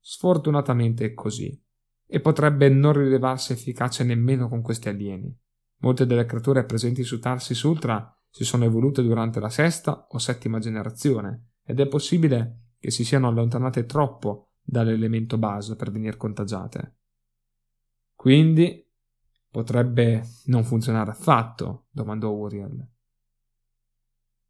Sfortunatamente 0.00 1.04
è 1.04 1.14
così, 1.14 1.62
e 2.06 2.20
potrebbe 2.20 2.68
non 2.68 2.92
rilevarsi 2.92 3.52
efficace 3.52 4.02
nemmeno 4.02 4.48
con 4.48 4.62
questi 4.62 4.88
alieni. 4.88 5.32
Molte 5.82 6.06
delle 6.06 6.26
creature 6.26 6.64
presenti 6.64 7.04
su 7.04 7.20
Tarsis 7.20 7.62
Ultra 7.62 8.19
si 8.30 8.44
sono 8.44 8.64
evolute 8.64 9.02
durante 9.02 9.40
la 9.40 9.50
sesta 9.50 10.06
o 10.08 10.18
settima 10.18 10.58
generazione, 10.58 11.50
ed 11.64 11.80
è 11.80 11.86
possibile 11.86 12.74
che 12.78 12.90
si 12.90 13.04
siano 13.04 13.28
allontanate 13.28 13.84
troppo 13.84 14.52
dall'elemento 14.62 15.36
base 15.36 15.76
per 15.76 15.90
venire 15.90 16.16
contagiate. 16.16 16.96
Quindi 18.14 18.86
potrebbe 19.50 20.24
non 20.46 20.64
funzionare 20.64 21.10
affatto? 21.10 21.86
domandò 21.90 22.30
Uriel. 22.30 22.88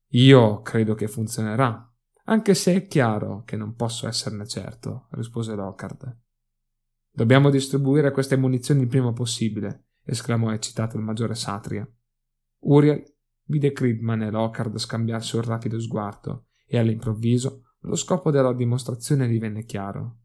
Io 0.08 0.60
credo 0.62 0.94
che 0.94 1.08
funzionerà, 1.08 1.88
anche 2.24 2.54
se 2.54 2.74
è 2.74 2.86
chiaro 2.86 3.42
che 3.44 3.56
non 3.56 3.74
posso 3.74 4.06
esserne 4.06 4.46
certo, 4.46 5.06
rispose 5.10 5.54
Lockhart. 5.54 6.16
Dobbiamo 7.10 7.50
distribuire 7.50 8.12
queste 8.12 8.36
munizioni 8.36 8.82
il 8.82 8.88
prima 8.88 9.12
possibile, 9.12 9.86
esclamò 10.04 10.52
eccitato 10.52 10.96
il 10.96 11.02
maggiore 11.02 11.34
Satria. 11.34 11.88
Uriel 12.60 13.04
vide 13.50 13.72
Creedman 13.72 14.22
e 14.22 14.30
Lockhart 14.30 14.78
scambiarsi 14.78 15.36
un 15.36 15.42
rapido 15.42 15.78
sguardo 15.78 16.46
e 16.66 16.78
all'improvviso 16.78 17.74
lo 17.80 17.96
scopo 17.96 18.30
della 18.30 18.54
dimostrazione 18.54 19.26
divenne 19.26 19.64
chiaro. 19.64 20.18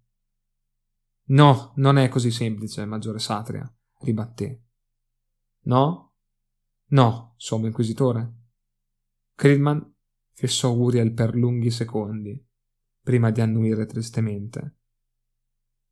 No, 1.28 1.74
non 1.78 1.98
è 1.98 2.08
così 2.08 2.30
semplice, 2.30 2.86
maggiore 2.86 3.20
Satria, 3.20 3.70
ribatté. 4.02 4.62
No? 5.64 6.14
No, 6.90 7.34
sommo 7.38 7.66
inquisitore. 7.66 8.34
Creedman 9.34 9.94
fissò 10.34 10.72
Uriel 10.72 11.14
per 11.14 11.36
lunghi 11.36 11.72
secondi, 11.72 12.42
prima 13.02 13.32
di 13.32 13.42
annuire 13.42 13.86
tristemente. 13.88 14.76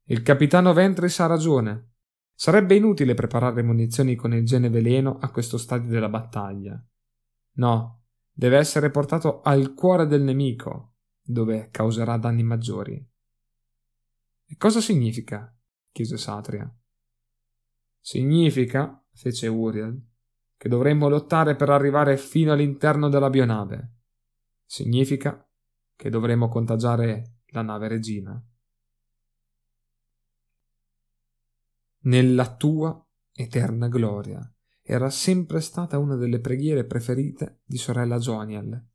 Il 0.04 0.22
capitano 0.22 0.74
Ventris 0.74 1.20
ha 1.22 1.26
ragione. 1.26 1.94
Sarebbe 2.36 2.76
inutile 2.76 3.14
preparare 3.14 3.64
munizioni 3.64 4.16
con 4.16 4.34
il 4.34 4.46
gene 4.46 4.70
veleno 4.70 5.18
a 5.20 5.32
questo 5.32 5.58
stadio 5.58 5.90
della 5.90 6.10
battaglia. 6.10 6.84
No, 7.56 8.04
deve 8.32 8.58
essere 8.58 8.90
portato 8.90 9.42
al 9.42 9.74
cuore 9.74 10.08
del 10.08 10.24
nemico, 10.24 10.94
dove 11.22 11.70
causerà 11.70 12.18
danni 12.18 12.44
maggiori. 12.44 12.94
E 14.46 14.58
cosa 14.58 14.82
significa? 14.82 15.56
chiese 15.92 16.18
Satria. 16.18 16.72
Significa, 18.00 19.04
fece 19.14 19.48
Uriel, 19.48 20.02
che 20.58 20.68
dovremmo 20.70 21.08
lottare 21.08 21.56
per 21.56 21.70
arrivare 21.70 22.18
fino 22.18 22.52
all'interno 22.52 23.10
della 23.10 23.30
bionave. 23.30 23.92
Significa 24.66 25.48
che 25.96 26.10
dovremmo 26.10 26.50
contagiare 26.50 27.42
la 27.48 27.62
nave 27.62 27.88
regina. 27.88 28.44
Nella 32.06 32.56
tua 32.56 33.06
eterna 33.32 33.88
gloria 33.88 34.53
era 34.86 35.10
sempre 35.10 35.62
stata 35.62 35.98
una 35.98 36.16
delle 36.18 36.40
preghiere 36.40 36.84
preferite 36.84 37.62
di 37.64 37.78
sorella 37.78 38.20
Joniel, 38.20 38.86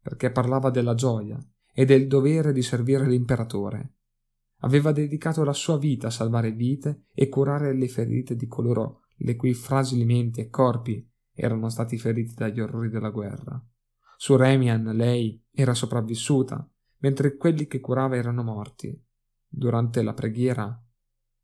perché 0.00 0.30
parlava 0.30 0.70
della 0.70 0.94
gioia 0.94 1.38
e 1.72 1.84
del 1.84 2.06
dovere 2.06 2.52
di 2.52 2.62
servire 2.62 3.06
l'imperatore. 3.06 3.94
Aveva 4.60 4.92
dedicato 4.92 5.42
la 5.42 5.52
sua 5.52 5.76
vita 5.76 6.06
a 6.06 6.10
salvare 6.10 6.52
vite 6.52 7.06
e 7.12 7.28
curare 7.28 7.74
le 7.74 7.88
ferite 7.88 8.36
di 8.36 8.46
coloro 8.46 9.02
le 9.18 9.36
cui 9.36 9.54
fragili 9.54 10.04
menti 10.04 10.40
e 10.40 10.48
corpi 10.48 11.06
erano 11.32 11.68
stati 11.68 11.98
feriti 11.98 12.34
dagli 12.34 12.60
orrori 12.60 12.88
della 12.88 13.10
guerra. 13.10 13.60
Su 14.16 14.36
Remian 14.36 14.84
lei 14.94 15.42
era 15.50 15.74
sopravvissuta, 15.74 16.68
mentre 16.98 17.36
quelli 17.36 17.66
che 17.66 17.80
curava 17.80 18.16
erano 18.16 18.42
morti. 18.44 18.96
Durante 19.48 20.02
la 20.02 20.14
preghiera 20.14 20.80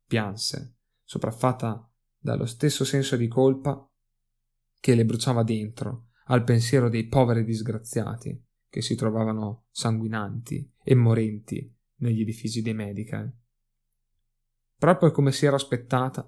pianse, 0.07 0.77
sopraffatta 1.03 1.90
dallo 2.21 2.45
stesso 2.45 2.85
senso 2.85 3.17
di 3.17 3.27
colpa 3.27 3.83
che 4.79 4.95
le 4.95 5.05
bruciava 5.05 5.43
dentro 5.43 6.09
al 6.25 6.43
pensiero 6.43 6.87
dei 6.87 7.07
poveri 7.07 7.43
disgraziati 7.43 8.39
che 8.69 8.81
si 8.81 8.95
trovavano 8.95 9.65
sanguinanti 9.71 10.73
e 10.83 10.95
morenti 10.95 11.75
negli 11.95 12.21
edifici 12.21 12.61
dei 12.61 12.73
medical. 12.73 13.31
Proprio 14.77 15.11
come 15.11 15.31
si 15.31 15.45
era 15.45 15.55
aspettata, 15.55 16.27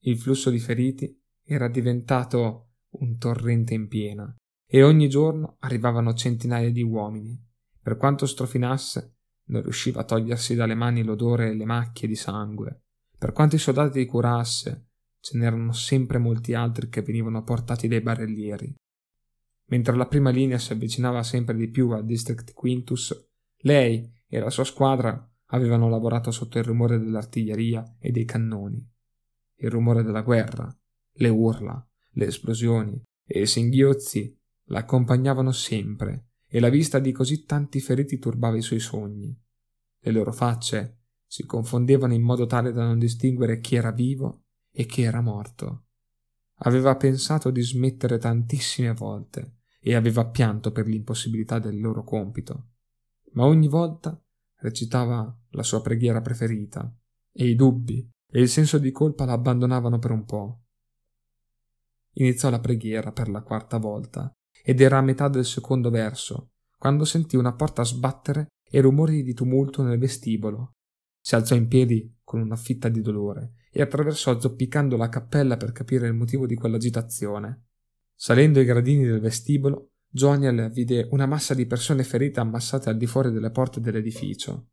il 0.00 0.18
flusso 0.18 0.50
di 0.50 0.58
feriti 0.58 1.20
era 1.44 1.68
diventato 1.68 2.70
un 2.90 3.18
torrente 3.18 3.74
in 3.74 3.88
piena 3.88 4.34
e 4.66 4.82
ogni 4.82 5.08
giorno 5.08 5.56
arrivavano 5.60 6.14
centinaia 6.14 6.70
di 6.70 6.82
uomini. 6.82 7.40
Per 7.80 7.96
quanto 7.96 8.26
strofinasse, 8.26 9.16
non 9.48 9.62
riusciva 9.62 10.00
a 10.00 10.04
togliersi 10.04 10.54
dalle 10.54 10.74
mani 10.74 11.02
l'odore 11.04 11.50
e 11.50 11.54
le 11.54 11.64
macchie 11.64 12.08
di 12.08 12.16
sangue. 12.16 12.82
Per 13.16 13.32
quanto 13.32 13.54
i 13.56 13.60
soldati 13.60 14.04
curasse, 14.06 14.85
ce 15.26 15.36
n'erano 15.36 15.72
sempre 15.72 16.18
molti 16.18 16.54
altri 16.54 16.88
che 16.88 17.02
venivano 17.02 17.42
portati 17.42 17.88
dai 17.88 18.00
barellieri. 18.00 18.72
Mentre 19.70 19.96
la 19.96 20.06
prima 20.06 20.30
linea 20.30 20.56
si 20.56 20.72
avvicinava 20.72 21.24
sempre 21.24 21.56
di 21.56 21.68
più 21.68 21.90
al 21.90 22.04
District 22.04 22.52
Quintus, 22.52 23.28
lei 23.62 24.08
e 24.28 24.38
la 24.38 24.50
sua 24.50 24.62
squadra 24.62 25.28
avevano 25.46 25.88
lavorato 25.88 26.30
sotto 26.30 26.58
il 26.58 26.64
rumore 26.64 27.00
dell'artiglieria 27.00 27.96
e 27.98 28.12
dei 28.12 28.24
cannoni. 28.24 28.88
Il 29.56 29.68
rumore 29.68 30.04
della 30.04 30.22
guerra, 30.22 30.72
le 31.14 31.28
urla, 31.28 31.84
le 32.10 32.26
esplosioni 32.26 33.02
e 33.26 33.40
i 33.40 33.46
singhiozzi 33.48 34.32
la 34.66 34.78
accompagnavano 34.78 35.50
sempre 35.50 36.28
e 36.46 36.60
la 36.60 36.68
vista 36.68 37.00
di 37.00 37.10
così 37.10 37.44
tanti 37.44 37.80
feriti 37.80 38.20
turbava 38.20 38.56
i 38.56 38.62
suoi 38.62 38.78
sogni. 38.78 39.36
Le 39.98 40.12
loro 40.12 40.32
facce 40.32 41.00
si 41.26 41.44
confondevano 41.44 42.14
in 42.14 42.22
modo 42.22 42.46
tale 42.46 42.70
da 42.70 42.84
non 42.84 43.00
distinguere 43.00 43.58
chi 43.58 43.74
era 43.74 43.90
vivo 43.90 44.42
e 44.78 44.84
chi 44.84 45.00
era 45.00 45.22
morto. 45.22 45.84
Aveva 46.60 46.96
pensato 46.96 47.50
di 47.50 47.62
smettere 47.62 48.18
tantissime 48.18 48.92
volte, 48.92 49.60
e 49.80 49.94
aveva 49.94 50.26
pianto 50.26 50.70
per 50.70 50.86
l'impossibilità 50.86 51.58
del 51.58 51.80
loro 51.80 52.04
compito. 52.04 52.72
Ma 53.32 53.46
ogni 53.46 53.68
volta 53.68 54.22
recitava 54.56 55.34
la 55.50 55.62
sua 55.62 55.80
preghiera 55.80 56.20
preferita, 56.20 56.94
e 57.32 57.48
i 57.48 57.54
dubbi 57.54 58.06
e 58.28 58.40
il 58.40 58.50
senso 58.50 58.76
di 58.76 58.90
colpa 58.90 59.24
la 59.24 59.32
abbandonavano 59.32 59.98
per 59.98 60.10
un 60.10 60.24
po'. 60.26 60.64
Iniziò 62.14 62.50
la 62.50 62.60
preghiera 62.60 63.12
per 63.12 63.30
la 63.30 63.40
quarta 63.40 63.78
volta, 63.78 64.30
ed 64.62 64.82
era 64.82 64.98
a 64.98 65.02
metà 65.02 65.28
del 65.28 65.46
secondo 65.46 65.88
verso, 65.88 66.50
quando 66.76 67.06
sentì 67.06 67.36
una 67.36 67.54
porta 67.54 67.82
sbattere 67.82 68.48
e 68.62 68.80
rumori 68.82 69.22
di 69.22 69.32
tumulto 69.32 69.82
nel 69.82 69.98
vestibolo. 69.98 70.72
Si 71.18 71.34
alzò 71.34 71.54
in 71.54 71.66
piedi 71.66 72.18
con 72.22 72.40
una 72.40 72.56
fitta 72.56 72.90
di 72.90 73.00
dolore 73.00 73.54
e 73.76 73.82
attraversò 73.82 74.40
zoppicando 74.40 74.96
la 74.96 75.10
cappella 75.10 75.58
per 75.58 75.70
capire 75.72 76.06
il 76.06 76.14
motivo 76.14 76.46
di 76.46 76.54
quell'agitazione. 76.54 77.66
Salendo 78.14 78.58
i 78.58 78.64
gradini 78.64 79.04
del 79.04 79.20
vestibolo, 79.20 79.90
Joniel 80.08 80.70
vide 80.70 81.06
una 81.10 81.26
massa 81.26 81.52
di 81.52 81.66
persone 81.66 82.02
ferite 82.02 82.40
ammassate 82.40 82.88
al 82.88 82.96
di 82.96 83.04
fuori 83.04 83.30
delle 83.30 83.50
porte 83.50 83.82
dell'edificio. 83.82 84.70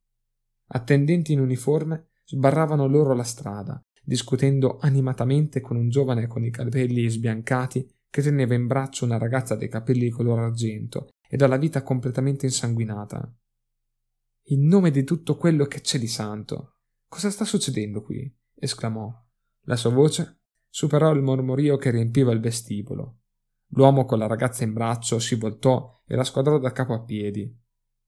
Attendenti 0.67 1.33
in 1.33 1.41
uniforme 1.41 2.11
sbarravano 2.23 2.87
loro 2.87 3.13
la 3.13 3.23
strada, 3.23 3.77
discutendo 4.01 4.77
animatamente 4.79 5.59
con 5.59 5.75
un 5.75 5.89
giovane 5.89 6.25
con 6.27 6.45
i 6.45 6.49
capelli 6.49 7.09
sbiancati 7.09 7.85
che 8.09 8.21
teneva 8.21 8.53
in 8.53 8.67
braccio 8.67 9.03
una 9.03 9.17
ragazza 9.17 9.55
dai 9.55 9.67
capelli 9.67 10.05
di 10.05 10.11
color 10.11 10.39
argento 10.39 11.09
e 11.27 11.35
dalla 11.35 11.57
vita 11.57 11.83
completamente 11.83 12.45
insanguinata. 12.45 13.29
In 14.47 14.65
nome 14.65 14.91
di 14.91 15.03
tutto 15.03 15.35
quello 15.35 15.65
che 15.65 15.81
c'è 15.81 15.99
di 15.99 16.07
santo, 16.07 16.77
cosa 17.09 17.29
sta 17.29 17.43
succedendo 17.43 18.01
qui? 18.01 18.33
Esclamò. 18.63 19.11
La 19.65 19.75
sua 19.75 19.91
voce 19.91 20.41
superò 20.69 21.11
il 21.11 21.21
mormorio 21.21 21.77
che 21.77 21.91
riempiva 21.91 22.31
il 22.31 22.39
vestibolo 22.39 23.19
L'uomo 23.75 24.05
con 24.05 24.19
la 24.19 24.27
ragazza 24.27 24.63
in 24.63 24.73
braccio 24.73 25.19
si 25.19 25.35
voltò 25.35 26.01
e 26.05 26.15
la 26.15 26.23
squadrò 26.23 26.59
da 26.59 26.71
capo 26.71 26.93
a 26.93 27.01
piedi. 27.01 27.51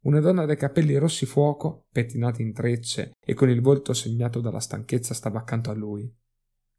Una 0.01 0.19
donna 0.19 0.45
dai 0.45 0.57
capelli 0.57 0.95
rossi 0.97 1.25
fuoco, 1.25 1.87
pettinati 1.91 2.43
in 2.43 2.53
trecce 2.53 3.13
e 3.19 3.33
con 3.33 3.49
il 3.49 3.61
volto 3.61 3.93
segnato 3.93 4.41
dalla 4.41 4.59
stanchezza 4.59 5.15
stava 5.15 5.39
accanto 5.39 5.71
a 5.71 5.73
lui. 5.73 6.13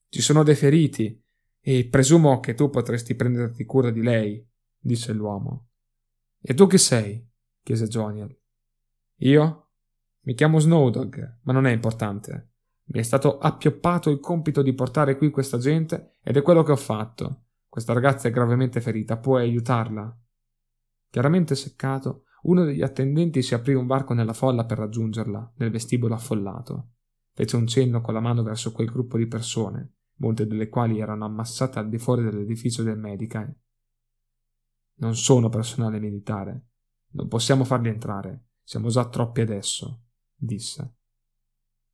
Ci 0.09 0.23
sono 0.23 0.45
dei 0.45 0.55
feriti 0.55 1.21
e 1.61 1.89
presumo 1.89 2.39
che 2.39 2.55
tu 2.55 2.71
potresti 2.71 3.17
prenderti 3.17 3.65
cura 3.65 3.91
di 3.91 4.03
lei, 4.03 4.47
disse 4.79 5.12
l'uomo. 5.12 5.71
E 6.41 6.55
tu 6.55 6.69
chi 6.69 6.79
sei? 6.79 7.29
chiese 7.65 7.89
Joniel. 7.89 8.39
Io? 9.21 9.71
Mi 10.21 10.35
chiamo 10.35 10.61
Snowdog, 10.61 11.41
ma 11.43 11.53
non 11.53 11.67
è 11.67 11.73
importante. 11.73 12.53
Mi 12.88 13.01
è 13.01 13.03
stato 13.03 13.38
appioppato 13.38 14.11
il 14.11 14.20
compito 14.20 14.62
di 14.62 14.72
portare 14.72 15.16
qui 15.16 15.31
questa 15.31 15.59
gente 15.59 16.16
ed 16.22 16.37
è 16.37 16.42
quello 16.42 16.62
che 16.62 16.72
ho 16.72 16.77
fatto. 16.77 17.46
Questa 17.68 17.92
ragazza 17.92 18.29
è 18.29 18.31
gravemente 18.31 18.81
ferita, 18.81 19.16
puoi 19.16 19.42
aiutarla? 19.42 20.16
Chiaramente 21.11 21.55
seccato, 21.55 22.25
uno 22.42 22.64
degli 22.64 22.83
attendenti 22.83 23.42
si 23.42 23.55
aprì 23.55 23.75
un 23.75 23.87
varco 23.87 24.14
nella 24.14 24.33
folla 24.33 24.64
per 24.64 24.79
raggiungerla, 24.79 25.55
nel 25.57 25.70
vestibolo 25.70 26.14
affollato. 26.14 26.90
Fece 27.33 27.57
un 27.57 27.66
cenno 27.66 28.01
con 28.01 28.14
la 28.14 28.20
mano 28.20 28.42
verso 28.42 28.72
quel 28.72 28.90
gruppo 28.90 29.18
di 29.18 29.27
persone, 29.27 29.94
molte 30.18 30.46
delle 30.46 30.68
quali 30.68 31.01
erano 31.01 31.25
ammassate 31.25 31.79
al 31.79 31.88
di 31.88 31.99
fuori 31.99 32.22
dell'edificio 32.22 32.83
del 32.83 32.99
Medicae. 32.99 33.61
Non 34.99 35.16
sono 35.16 35.49
personale 35.49 35.99
militare. 35.99 36.68
Non 37.11 37.29
possiamo 37.29 37.64
farli 37.64 37.88
entrare. 37.88 38.44
Siamo 38.62 38.88
già 38.88 39.09
troppi 39.09 39.40
adesso, 39.40 40.05
disse. 40.35 40.94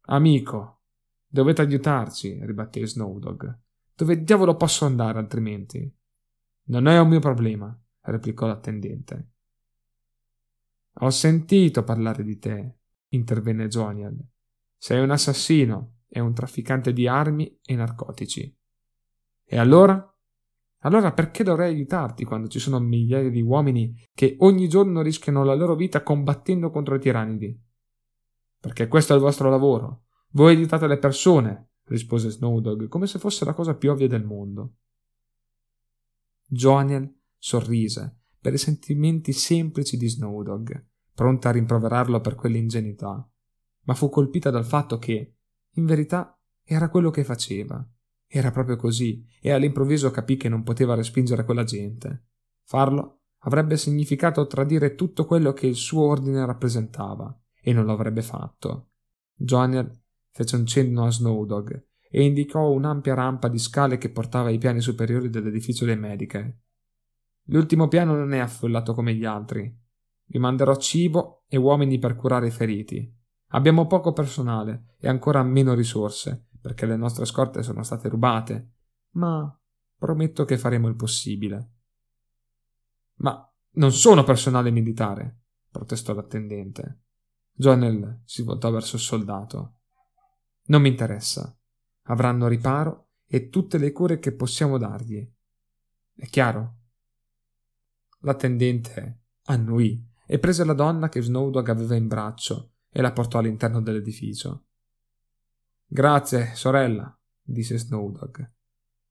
Amico, 0.03 0.82
dovete 1.33 1.63
aiutarci, 1.63 2.39
ribatté 2.45 2.87
Snowdog. 2.87 3.59
Dove 3.95 4.23
diavolo 4.23 4.55
posso 4.55 4.85
andare 4.85 5.19
altrimenti? 5.19 5.91
Non 6.65 6.87
è 6.87 6.99
un 6.99 7.09
mio 7.09 7.21
problema, 7.21 7.75
replicò 8.03 8.47
l'attendente. 8.47 9.31
Ho 10.97 11.09
sentito 11.09 11.85
parlare 11.85 12.23
di 12.23 12.39
te, 12.39 12.81
intervenne 13.09 13.69
Jonial. 13.69 14.15
Sei 14.77 15.03
un 15.03 15.11
assassino 15.11 16.01
e 16.07 16.21
un 16.21 16.35
trafficante 16.35 16.93
di 16.93 17.09
armi 17.09 17.59
e 17.65 17.77
narcotici. 17.77 18.55
E 19.43 19.57
allora? 19.57 20.07
Allora 20.81 21.13
perché 21.13 21.43
dovrei 21.43 21.73
aiutarti 21.73 22.25
quando 22.25 22.49
ci 22.49 22.59
sono 22.59 22.79
migliaia 22.79 23.31
di 23.31 23.41
uomini 23.41 24.11
che 24.13 24.37
ogni 24.41 24.69
giorno 24.69 25.01
rischiano 25.01 25.45
la 25.45 25.55
loro 25.55 25.77
vita 25.77 26.03
combattendo 26.03 26.71
contro 26.71 26.97
i 26.97 27.01
tirannidi? 27.01 27.59
Perché 28.61 28.87
questo 28.89 29.15
è 29.15 29.17
il 29.17 29.23
vostro 29.23 29.49
lavoro. 29.49 30.05
Voi 30.33 30.55
aiutate 30.55 30.87
le 30.87 30.99
persone, 30.99 31.73
rispose 31.85 32.31
Snowdog, 32.31 32.89
come 32.89 33.07
se 33.07 33.19
fosse 33.19 33.45
la 33.45 33.55
cosa 33.55 33.75
più 33.75 33.91
ovvia 33.91 34.09
del 34.09 34.25
mondo. 34.25 34.77
Joniel 36.47 37.15
sorrise 37.39 38.21
per 38.43 38.53
i 38.53 38.59
sentimenti 38.59 39.33
semplici 39.33 39.97
di 39.97 40.09
Snowdog, 40.09 40.85
pronta 41.15 41.49
a 41.49 41.53
rimproverarlo 41.53 42.21
per 42.21 42.35
quell'ingenuità, 42.35 43.31
ma 43.85 43.95
fu 43.95 44.09
colpita 44.09 44.51
dal 44.51 44.65
fatto 44.65 44.99
che, 44.99 45.37
in 45.75 45.85
verità, 45.87 46.37
era 46.65 46.89
quello 46.89 47.11
che 47.11 47.23
faceva. 47.23 47.87
Era 48.27 48.51
proprio 48.51 48.77
così, 48.77 49.25
e 49.41 49.53
all'improvviso 49.53 50.11
capì 50.11 50.37
che 50.37 50.49
non 50.49 50.65
poteva 50.65 50.95
respingere 50.95 51.45
quella 51.45 51.65
gente. 51.65 52.31
Farlo 52.65 53.21
avrebbe 53.45 53.77
significato 53.77 54.47
tradire 54.47 54.95
tutto 54.95 55.25
quello 55.25 55.53
che 55.53 55.67
il 55.67 55.77
suo 55.77 56.03
ordine 56.03 56.45
rappresentava, 56.45 57.39
e 57.61 57.73
non 57.73 57.85
lo 57.85 57.93
avrebbe 57.93 58.23
fatto. 58.23 58.91
Joniel 59.35 60.02
fece 60.33 60.57
un 60.57 60.67
cenno 60.67 61.05
a 61.05 61.11
Snowdog 61.11 61.87
e 62.11 62.25
indicò 62.25 62.71
un'ampia 62.71 63.15
rampa 63.15 63.49
di 63.49 63.59
scale 63.59 63.97
che 63.97 64.11
portava 64.11 64.49
ai 64.49 64.59
piani 64.59 64.81
superiori 64.81 65.31
dell'edificio 65.31 65.85
dei 65.85 65.97
Medicae. 65.97 66.59
L'ultimo 67.47 67.89
piano 67.89 68.15
non 68.15 68.33
è 68.33 68.39
affollato 68.39 68.95
come 68.95 69.15
gli 69.15 69.25
altri. 69.25 69.81
Vi 70.25 70.39
manderò 70.39 70.77
cibo 70.77 71.45
e 71.49 71.57
uomini 71.57 71.99
per 71.99 72.17
curare 72.17 72.49
i 72.49 72.51
feriti. 72.51 73.11
Abbiamo 73.49 73.87
poco 73.87 74.13
personale 74.13 74.95
e 74.99 75.09
ancora 75.09 75.43
meno 75.43 75.75
risorse, 75.75 76.49
perché 76.61 76.87
le 76.87 76.97
nostre 76.97 77.25
scorte 77.25 77.63
sono 77.63 77.83
state 77.83 78.09
rubate, 78.09 78.73
ma 79.13 79.59
prometto 79.97 80.45
che 80.45 80.57
faremo 80.57 80.89
il 80.89 80.97
possibile. 80.97 81.71
Ma 83.17 83.47
non 83.73 83.93
sono 83.93 84.23
personale 84.23 84.71
militare, 84.71 85.41
protestò 85.71 86.15
l'attendente. 86.15 87.01
Jonel 87.53 88.23
si 88.25 88.43
voltò 88.43 88.71
verso 88.71 88.97
il 88.97 89.03
soldato. 89.03 89.77
Non 90.73 90.81
mi 90.81 90.89
interessa. 90.89 91.55
Avranno 92.05 92.49
riparo 92.49 93.11
e 93.27 93.51
tutte 93.51 93.77
le 93.77 93.93
cure 93.93 94.19
che 94.19 94.33
possiamo 94.33 94.79
dargli. 94.79 95.23
È 96.15 96.27
chiaro? 96.29 96.77
L'attendente 98.21 99.25
annuì 99.45 100.03
e 100.27 100.39
prese 100.39 100.65
la 100.65 100.73
donna 100.73 101.11
che 101.11 101.21
Snowdog 101.21 101.69
aveva 101.69 101.95
in 101.95 102.09
braccio 102.09 102.73
e 102.89 103.03
la 103.03 103.13
portò 103.13 103.39
all'interno 103.39 103.83
dell'edificio. 103.83 104.65
Grazie, 105.85 106.55
sorella, 106.55 107.15
disse 107.43 107.77
Snowdog. 107.77 108.51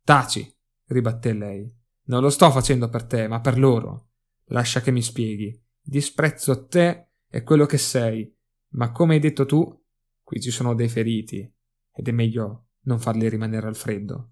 Taci, 0.04 0.58
ribatté 0.86 1.34
lei. 1.34 1.72
Non 2.06 2.24
lo 2.24 2.32
sto 2.32 2.50
facendo 2.50 2.90
per 2.90 3.04
te, 3.04 3.28
ma 3.28 3.40
per 3.40 3.60
loro. 3.60 4.14
Lascia 4.46 4.82
che 4.82 4.90
mi 4.90 5.04
spieghi. 5.04 5.64
Disprezzo 5.80 6.66
te 6.66 7.10
e 7.30 7.44
quello 7.44 7.68
che 7.68 7.78
sei, 7.78 8.36
ma 8.70 8.92
come 8.92 9.14
hai 9.14 9.20
detto 9.20 9.46
tu, 9.46 9.81
qui 10.32 10.40
ci 10.40 10.50
sono 10.50 10.74
dei 10.74 10.88
feriti 10.88 11.40
ed 11.94 12.08
è 12.08 12.12
meglio 12.12 12.68
non 12.84 13.00
farli 13.00 13.28
rimanere 13.28 13.68
al 13.68 13.76
freddo. 13.76 14.30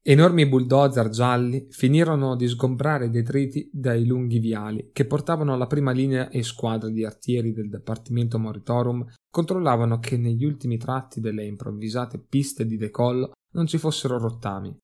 Enormi 0.00 0.48
bulldozer 0.48 1.10
gialli 1.10 1.66
finirono 1.68 2.36
di 2.36 2.48
sgombrare 2.48 3.04
i 3.04 3.10
detriti 3.10 3.68
dai 3.70 4.06
lunghi 4.06 4.38
viali 4.38 4.88
che 4.94 5.04
portavano 5.04 5.52
alla 5.52 5.66
prima 5.66 5.90
linea 5.90 6.30
e 6.30 6.42
squadre 6.42 6.90
di 6.90 7.04
artieri 7.04 7.52
del 7.52 7.68
Dipartimento 7.68 8.38
Moritorum 8.38 9.06
controllavano 9.30 9.98
che 9.98 10.16
negli 10.16 10.46
ultimi 10.46 10.78
tratti 10.78 11.20
delle 11.20 11.44
improvvisate 11.44 12.18
piste 12.18 12.64
di 12.64 12.78
decollo 12.78 13.32
non 13.50 13.66
ci 13.66 13.76
fossero 13.76 14.16
rottami. 14.16 14.74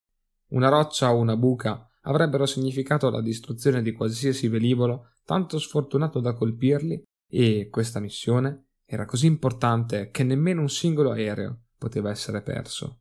Una 0.49 0.69
roccia 0.69 1.15
o 1.15 1.19
una 1.19 1.39
buca 1.39 1.89
avrebbero 2.03 2.45
significato 2.45 3.09
la 3.09 3.23
distruzione 3.23 3.81
di 3.81 3.93
qualsiasi 3.93 4.49
velivolo 4.49 5.13
tanto 5.25 5.59
sfortunato 5.59 6.21
da 6.21 6.35
colpirli 6.35 7.03
e 7.27 7.69
questa 7.71 8.01
missione 8.01 8.66
era 8.89 9.05
così 9.05 9.27
importante 9.27 10.11
che 10.11 10.23
nemmeno 10.23 10.61
un 10.61 10.69
singolo 10.69 11.11
aereo 11.11 11.65
poteva 11.77 12.11
essere 12.11 12.41
perso. 12.41 13.01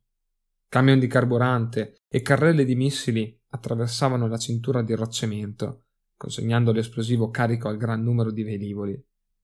Camion 0.68 1.00
di 1.00 1.08
carburante 1.08 2.02
e 2.10 2.22
carrelle 2.22 2.66
di 2.66 2.76
missili 2.76 3.40
attraversavano 3.50 4.28
la 4.28 4.38
cintura 4.38 4.82
di 4.82 4.96
rocciamento, 4.96 5.86
consegnando 6.18 6.72
l'esplosivo 6.72 7.30
carico 7.30 7.68
al 7.68 7.78
gran 7.78 8.02
numero 8.02 8.32
di 8.32 8.44
velivoli. 8.44 9.02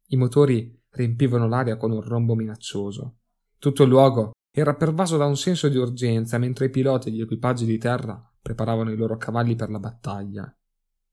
I 0.07 0.17
motori 0.17 0.77
riempivano 0.89 1.47
l'aria 1.47 1.77
con 1.77 1.91
un 1.91 2.01
rombo 2.01 2.33
minaccioso. 2.35 3.19
Tutto 3.57 3.83
il 3.83 3.89
luogo 3.89 4.31
era 4.53 4.75
pervaso 4.75 5.15
da 5.15 5.25
un 5.25 5.37
senso 5.37 5.69
di 5.69 5.77
urgenza 5.77 6.37
mentre 6.37 6.65
i 6.65 6.69
piloti 6.69 7.07
e 7.07 7.11
gli 7.11 7.21
equipaggi 7.21 7.65
di 7.65 7.77
terra 7.77 8.21
preparavano 8.41 8.91
i 8.91 8.97
loro 8.97 9.15
cavalli 9.15 9.55
per 9.55 9.69
la 9.69 9.79
battaglia. 9.79 10.53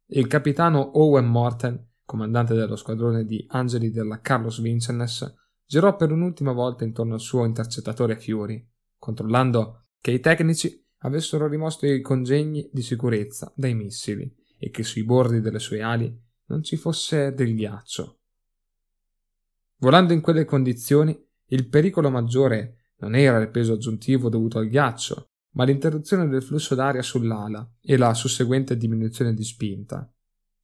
Il 0.07 0.27
capitano 0.27 0.99
Owen 0.99 1.27
Morten, 1.27 1.87
comandante 2.09 2.55
dello 2.55 2.75
squadrone 2.75 3.27
di 3.27 3.45
angeli 3.49 3.91
della 3.91 4.23
Carlos 4.23 4.63
Vincennes, 4.63 5.31
girò 5.67 5.95
per 5.95 6.11
un'ultima 6.11 6.53
volta 6.53 6.85
intorno 6.85 7.13
al 7.13 7.21
suo 7.21 7.45
intercettatore 7.45 8.19
Fury, 8.19 8.67
controllando 8.97 9.89
che 10.01 10.13
i 10.13 10.19
tecnici 10.19 10.83
avessero 11.01 11.47
rimosso 11.47 11.85
i 11.85 12.01
congegni 12.01 12.67
di 12.73 12.81
sicurezza 12.81 13.53
dai 13.55 13.75
missili 13.75 14.35
e 14.59 14.71
che 14.71 14.85
sui 14.85 15.05
bordi 15.05 15.43
delle 15.43 15.59
sue 15.59 15.83
ali 15.83 16.11
non 16.47 16.63
ci 16.63 16.79
fosse 16.79 17.35
del 17.35 17.55
ghiaccio. 17.55 18.21
Volando 19.81 20.15
in 20.15 20.23
quelle 20.23 20.47
condizioni, 20.47 21.15
il 21.49 21.69
pericolo 21.69 22.09
maggiore 22.09 22.93
non 23.01 23.15
era 23.15 23.37
il 23.37 23.51
peso 23.51 23.75
aggiuntivo 23.75 24.31
dovuto 24.31 24.57
al 24.57 24.69
ghiaccio, 24.69 25.29
ma 25.57 25.65
l'interruzione 25.65 26.27
del 26.27 26.43
flusso 26.43 26.75
d'aria 26.75 27.03
sull'ala 27.03 27.71
e 27.83 27.99
la 27.99 28.15
susseguente 28.15 28.79
diminuzione 28.79 29.35
di 29.35 29.45
spinta. 29.45 30.11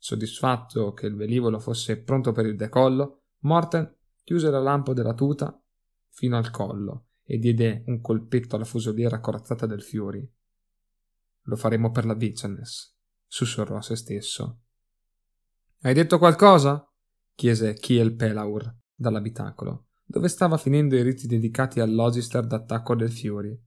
Soddisfatto 0.05 0.93
che 0.93 1.07
il 1.07 1.17
velivolo 1.17 1.59
fosse 1.59 1.99
pronto 2.03 2.33
per 2.33 2.45
il 2.45 2.57
decollo, 2.57 3.23
Morten 3.45 3.91
chiuse 4.23 4.51
la 4.51 4.61
lampo 4.61 4.93
della 4.93 5.15
tuta 5.15 5.59
fino 6.11 6.37
al 6.37 6.51
collo 6.51 7.07
e 7.23 7.39
diede 7.39 7.85
un 7.87 8.03
colpetto 8.03 8.57
alla 8.57 8.67
fusoliera 8.67 9.19
corazzata 9.21 9.65
del 9.65 9.81
Fury. 9.81 10.31
Lo 11.45 11.57
faremo 11.57 11.91
per 11.91 12.05
la 12.05 12.13
Vicennes, 12.13 12.95
sussurrò 13.27 13.79
a 13.79 13.81
se 13.81 13.97
stesso. 13.97 14.61
Hai 15.81 15.95
detto 15.95 16.19
qualcosa? 16.19 16.87
chiese 17.35 17.73
Kiel 17.73 18.15
Pelaur 18.15 18.77
dall'abitacolo, 18.95 19.87
dove 20.05 20.29
stava 20.29 20.59
finendo 20.59 20.97
i 20.97 21.03
riti 21.03 21.27
dedicati 21.27 21.81
all'Ogister 21.81 22.47
d'attacco 22.47 22.95
del 22.95 23.11
Fury. 23.11 23.59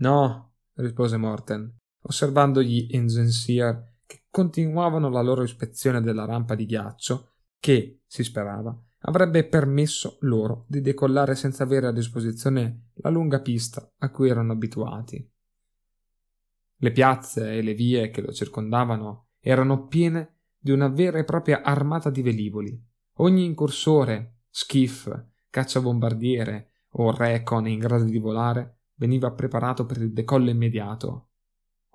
No, 0.00 0.52
rispose 0.74 1.16
Morten, 1.16 1.74
osservando 2.02 2.60
gli 2.60 2.88
Engensier 2.90 3.94
che 4.06 4.22
continuavano 4.30 5.08
la 5.08 5.20
loro 5.20 5.42
ispezione 5.42 6.00
della 6.00 6.24
rampa 6.24 6.54
di 6.54 6.64
ghiaccio 6.64 7.32
che, 7.58 8.02
si 8.06 8.22
sperava, 8.22 8.76
avrebbe 9.00 9.46
permesso 9.46 10.18
loro 10.20 10.64
di 10.68 10.80
decollare 10.80 11.34
senza 11.34 11.64
avere 11.64 11.88
a 11.88 11.92
disposizione 11.92 12.90
la 12.94 13.10
lunga 13.10 13.40
pista 13.40 13.92
a 13.98 14.10
cui 14.10 14.28
erano 14.28 14.52
abituati. 14.52 15.32
Le 16.78 16.92
piazze 16.92 17.52
e 17.52 17.62
le 17.62 17.74
vie 17.74 18.10
che 18.10 18.20
lo 18.20 18.32
circondavano 18.32 19.28
erano 19.40 19.86
piene 19.86 20.40
di 20.58 20.70
una 20.72 20.88
vera 20.88 21.18
e 21.18 21.24
propria 21.24 21.62
armata 21.62 22.10
di 22.10 22.22
velivoli. 22.22 22.84
Ogni 23.18 23.44
incursore, 23.44 24.40
skiff, 24.50 25.10
cacciabombardiere 25.48 26.72
o 26.98 27.14
recon 27.14 27.68
in 27.68 27.78
grado 27.78 28.04
di 28.04 28.18
volare 28.18 28.80
veniva 28.94 29.32
preparato 29.32 29.86
per 29.86 29.98
il 29.98 30.12
decollo 30.12 30.50
immediato. 30.50 31.25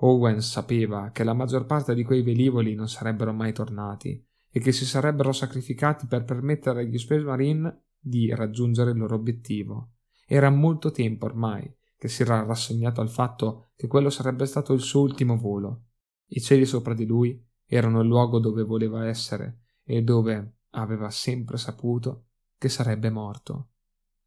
Owen 0.04 0.42
sapeva 0.42 1.12
che 1.12 1.24
la 1.24 1.34
maggior 1.34 1.66
parte 1.66 1.94
di 1.94 2.04
quei 2.04 2.24
velivoli 2.24 2.74
non 2.74 2.90
sarebbero 2.90 3.34
mai 3.34 3.54
tornati 3.54 4.24
e 4.50 4.60
che 4.60 4.72
si 4.72 4.86
sarebbero 4.86 5.32
sacrificati 5.32 6.08
per 6.08 6.24
permettere 6.24 6.82
agli 6.82 6.98
Space 6.98 7.24
Marine 7.24 7.84
di 8.00 8.34
raggiungere 8.34 8.92
il 8.92 8.98
loro 8.98 9.16
obiettivo. 9.16 9.92
Era 10.26 10.50
molto 10.50 10.92
tempo 10.92 11.26
ormai 11.26 11.72
che 11.98 12.08
si 12.08 12.24
era 12.24 12.44
rassegnato 12.44 13.00
al 13.00 13.10
fatto 13.10 13.70
che 13.76 13.86
quello 13.88 14.10
sarebbe 14.10 14.46
stato 14.46 14.74
il 14.74 14.82
suo 14.82 15.02
ultimo 15.02 15.38
volo. 15.38 15.84
I 16.30 16.42
cieli 16.42 16.66
sopra 16.66 16.96
di 16.96 17.06
lui 17.06 17.40
erano 17.68 18.02
il 18.02 18.08
luogo 18.08 18.40
dove 18.40 18.64
voleva 18.64 19.08
essere 19.08 19.60
e 19.84 20.02
dove 20.02 20.56
aveva 20.72 21.12
sempre 21.12 21.58
saputo 21.58 22.26
che 22.58 22.70
sarebbe 22.70 23.12
morto. 23.12 23.70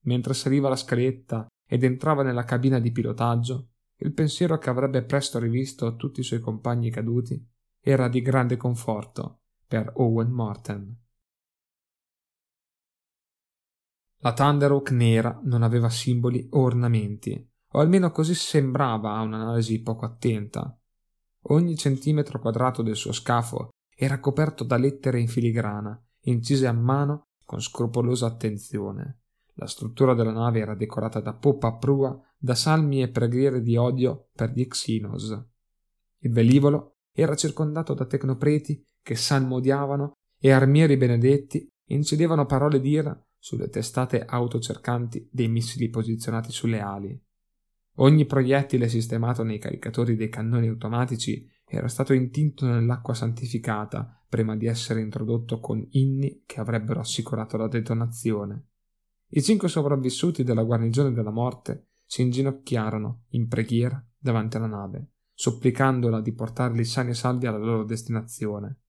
Mentre 0.03 0.35
saliva 0.35 0.69
la 0.69 0.77
scaletta 0.77 1.47
ed 1.67 1.83
entrava 1.83 2.23
nella 2.23 2.45
cabina 2.45 2.79
di 2.79 2.93
pilotaggio, 2.93 3.71
il 3.99 4.13
pensiero 4.13 4.59
che 4.59 4.71
avrebbe 4.71 5.03
presto 5.05 5.39
rivisto 5.39 5.97
tutti 5.97 6.21
i 6.21 6.25
suoi 6.25 6.41
compagni 6.41 6.91
caduti 6.91 7.43
era 7.81 8.09
di 8.09 8.23
grande 8.23 8.57
conforto 8.57 9.43
per 9.67 9.93
Owen 9.97 10.31
Morten. 10.31 10.99
La 14.19 14.33
Thunderhawk 14.33 14.91
nera 14.91 15.39
non 15.45 15.63
aveva 15.63 15.91
simboli 15.91 16.47
o 16.53 16.63
ornamenti, 16.63 17.51
o 17.73 17.79
almeno 17.79 18.11
così 18.11 18.35
sembrava 18.35 19.15
a 19.15 19.21
un'analisi 19.21 19.83
poco 19.83 20.07
attenta. 20.07 20.79
Ogni 21.49 21.77
centimetro 21.77 22.39
quadrato 22.39 22.83
del 22.83 22.97
suo 22.97 23.13
scafo 23.13 23.69
era 23.95 24.21
coperto 24.21 24.65
da 24.65 24.79
lettere 24.79 25.21
in 25.21 25.29
filigrana, 25.29 26.03
incise 26.23 26.67
a 26.67 26.73
mano 26.73 27.27
con 27.45 27.61
scrupolosa 27.61 28.27
attenzione. 28.27 29.24
La 29.55 29.67
struttura 29.67 30.15
della 30.15 30.33
nave 30.33 30.61
era 30.61 30.75
decorata 30.75 31.21
da 31.21 31.33
poppa 31.33 31.69
a 31.69 31.77
prua, 31.77 32.21
da 32.37 32.55
salmi 32.55 33.03
e 33.03 33.09
preghiere 33.09 33.63
di 33.63 33.77
odio 33.77 34.29
per 34.35 34.51
gli 34.51 34.67
Xenos. 34.67 35.31
Il 36.19 36.33
velivolo 36.33 36.97
era 37.13 37.37
circondato 37.37 37.95
da 37.95 38.07
tecnopreti 38.07 38.85
che 39.01 39.15
salmodiavano 39.15 40.17
e 40.41 40.51
armieri 40.51 40.97
benedetti 40.97 41.71
incidevano 41.89 42.47
parole 42.47 42.81
d'ira 42.81 43.19
sulle 43.39 43.69
testate 43.69 44.25
autocercanti 44.25 45.29
dei 45.31 45.49
missili 45.49 45.89
posizionati 45.89 46.51
sulle 46.51 46.81
ali. 46.81 47.23
Ogni 47.99 48.25
proiettile 48.25 48.89
sistemato 48.89 49.45
nei 49.45 49.59
caricatori 49.59 50.17
dei 50.17 50.29
cannoni 50.29 50.67
automatici 50.67 51.49
era 51.65 51.87
stato 51.89 52.13
intinto 52.13 52.67
nell'acqua 52.67 53.15
santificata 53.15 54.25
prima 54.29 54.57
di 54.57 54.67
essere 54.67 55.01
introdotto 55.01 55.61
con 55.61 55.87
inni 55.91 56.43
che 56.45 56.59
avrebbero 56.59 57.01
assicurato 57.01 57.57
la 57.57 57.69
detonazione. 57.69 58.71
I 59.37 59.43
cinque 59.43 59.67
sopravvissuti 59.67 60.45
della 60.45 60.63
guarnigione 60.63 61.11
della 61.11 61.33
morte 61.33 61.89
si 62.05 62.23
inginocchiarono 62.23 63.25
in 63.31 63.49
preghiera 63.49 64.01
davanti 64.17 64.59
alla 64.59 64.69
nave, 64.69 65.09
supplicandola 65.35 66.21
di 66.21 66.33
portarli 66.33 66.85
sani 66.85 67.11
e 67.11 67.15
salvi 67.15 67.49
alla 67.49 67.59
loro 67.59 67.83
destinazione. 67.83 68.83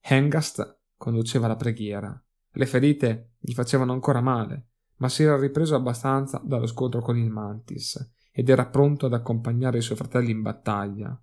Hengast 0.00 0.80
conduceva 0.96 1.46
la 1.46 1.54
preghiera. 1.54 2.20
Le 2.50 2.66
ferite 2.66 3.34
gli 3.38 3.52
facevano 3.52 3.92
ancora 3.92 4.20
male, 4.20 4.70
ma 4.96 5.08
si 5.08 5.22
era 5.22 5.38
ripreso 5.38 5.76
abbastanza 5.76 6.42
dallo 6.44 6.66
scontro 6.66 7.00
con 7.00 7.16
il 7.16 7.30
Mantis 7.30 8.14
ed 8.32 8.48
era 8.48 8.66
pronto 8.66 9.06
ad 9.06 9.12
accompagnare 9.12 9.78
i 9.78 9.82
suoi 9.82 9.96
fratelli 9.96 10.32
in 10.32 10.42
battaglia. 10.42 11.16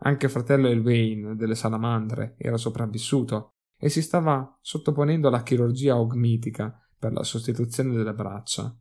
Anche 0.00 0.28
fratello 0.28 0.68
Elwain 0.68 1.36
delle 1.38 1.54
salamandre 1.54 2.34
era 2.36 2.58
sopravvissuto 2.58 3.54
e 3.78 3.88
si 3.88 4.02
stava 4.02 4.58
sottoponendo 4.60 5.28
alla 5.28 5.42
chirurgia 5.42 5.98
ogmitica 5.98 6.78
per 7.04 7.12
la 7.12 7.22
sostituzione 7.22 7.94
delle 7.94 8.14
braccia. 8.14 8.74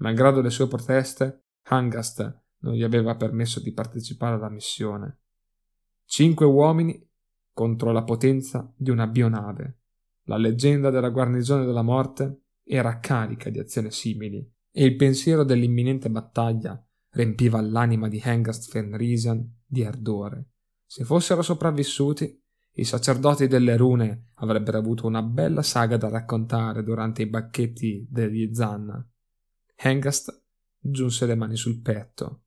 Malgrado 0.00 0.42
le 0.42 0.50
sue 0.50 0.68
proteste, 0.68 1.44
Hangast 1.68 2.40
non 2.58 2.74
gli 2.74 2.82
aveva 2.82 3.16
permesso 3.16 3.60
di 3.60 3.72
partecipare 3.72 4.34
alla 4.34 4.50
missione. 4.50 5.20
Cinque 6.04 6.44
uomini 6.44 7.02
contro 7.50 7.90
la 7.90 8.04
potenza 8.04 8.70
di 8.76 8.90
una 8.90 9.06
bionave. 9.06 9.78
La 10.24 10.36
leggenda 10.36 10.90
della 10.90 11.08
guarnigione 11.08 11.64
della 11.64 11.80
morte 11.80 12.42
era 12.62 12.98
carica 12.98 13.48
di 13.48 13.58
azioni 13.58 13.90
simili, 13.90 14.46
e 14.70 14.84
il 14.84 14.96
pensiero 14.96 15.42
dell'imminente 15.42 16.10
battaglia 16.10 16.78
riempiva 17.12 17.58
l'anima 17.62 18.08
di 18.08 18.20
Hengast 18.22 18.70
Fenrisian 18.70 19.60
di 19.64 19.82
ardore. 19.82 20.50
Se 20.84 21.04
fossero 21.04 21.40
sopravvissuti, 21.40 22.38
i 22.74 22.84
sacerdoti 22.84 23.48
delle 23.48 23.76
rune 23.76 24.28
avrebbero 24.36 24.78
avuto 24.78 25.06
una 25.06 25.22
bella 25.22 25.62
saga 25.62 25.96
da 25.96 26.08
raccontare 26.08 26.82
durante 26.82 27.22
i 27.22 27.26
banchetti 27.26 28.06
degli 28.08 28.54
Zanna. 28.54 29.06
Hengast 29.76 30.42
giunse 30.78 31.26
le 31.26 31.34
mani 31.34 31.56
sul 31.56 31.80
petto. 31.80 32.44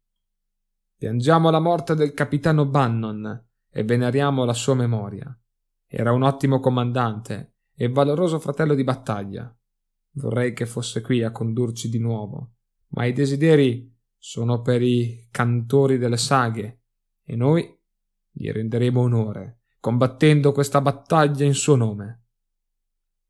Piangiamo 0.98 1.50
la 1.50 1.60
morte 1.60 1.94
del 1.94 2.14
capitano 2.14 2.66
Bannon 2.66 3.46
e 3.70 3.84
veneriamo 3.84 4.46
la 4.46 4.54
sua 4.54 4.74
memoria. 4.74 5.38
Era 5.86 6.12
un 6.12 6.24
ottimo 6.24 6.60
comandante 6.60 7.54
e 7.76 7.90
valoroso 7.90 8.40
fratello 8.40 8.74
di 8.74 8.84
battaglia. 8.84 9.54
Vorrei 10.12 10.54
che 10.54 10.66
fosse 10.66 11.02
qui 11.02 11.22
a 11.24 11.32
condurci 11.32 11.90
di 11.90 12.00
nuovo, 12.00 12.54
ma 12.90 13.06
i 13.06 13.14
desideri 13.14 13.94
sono 14.18 14.62
per 14.62 14.82
i 14.82 15.28
cantori 15.30 15.98
delle 15.98 16.18
saghe 16.18 16.82
e 17.24 17.36
noi 17.36 17.78
gli 18.32 18.50
renderemo 18.50 19.02
onore, 19.02 19.60
combattendo 19.86 20.52
questa 20.52 20.82
battaglia 20.82 21.46
in 21.46 21.54
suo 21.54 21.76
nome. 21.76 22.24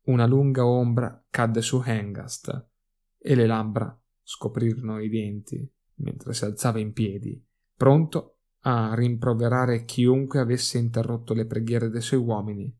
Una 0.04 0.24
lunga 0.24 0.64
ombra 0.64 1.22
cadde 1.28 1.60
su 1.60 1.82
Hengast 1.84 2.70
e 3.18 3.34
le 3.34 3.44
labbra 3.44 3.94
scoprirono 4.22 4.98
i 5.00 5.10
denti 5.10 5.70
mentre 5.96 6.32
si 6.32 6.46
alzava 6.46 6.78
in 6.78 6.94
piedi, 6.94 7.46
pronto 7.74 8.38
a 8.60 8.94
rimproverare 8.94 9.84
chiunque 9.84 10.38
avesse 10.38 10.78
interrotto 10.78 11.34
le 11.34 11.44
preghiere 11.44 11.90
dei 11.90 12.00
suoi 12.00 12.20
uomini. 12.20 12.74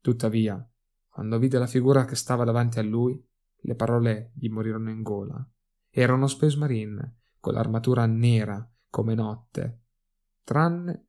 Tuttavia, 0.00 0.64
quando 1.08 1.40
vide 1.40 1.58
la 1.58 1.66
figura 1.66 2.04
che 2.04 2.14
stava 2.14 2.44
davanti 2.44 2.78
a 2.78 2.82
lui, 2.82 3.20
le 3.56 3.74
parole 3.74 4.30
gli 4.36 4.48
morirono 4.48 4.90
in 4.90 5.02
gola. 5.02 5.44
Era 5.90 6.14
uno 6.14 6.28
Space 6.28 6.56
Marine, 6.56 7.22
con 7.40 7.54
l'armatura 7.54 8.06
nera 8.06 8.64
come 8.88 9.16
notte, 9.16 9.80
tranne 10.44 11.08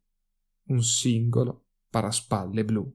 un 0.69 0.81
singolo 0.81 1.64
paraspalle 1.95 2.65
blu. 2.65 2.93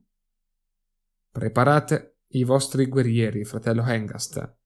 Preparate 1.31 2.19
i 2.33 2.43
vostri 2.43 2.85
guerrieri, 2.85 3.43
fratello 3.45 3.83
Hengast, 3.83 4.57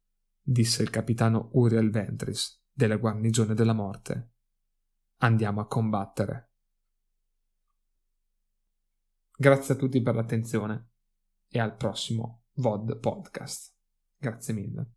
disse 0.41 0.83
il 0.83 0.89
capitano 0.89 1.51
Uriel 1.53 1.89
Ventris 1.89 2.61
della 2.69 2.97
guarnigione 2.97 3.53
della 3.53 3.71
morte. 3.71 4.31
Andiamo 5.19 5.61
a 5.61 5.67
combattere. 5.67 6.51
Grazie 9.37 9.75
a 9.75 9.77
tutti 9.77 10.01
per 10.01 10.15
l'attenzione 10.15 10.89
e 11.47 11.57
al 11.57 11.77
prossimo 11.77 12.47
VOD 12.55 12.99
podcast. 12.99 13.73
Grazie 14.17 14.53
mille. 14.53 14.89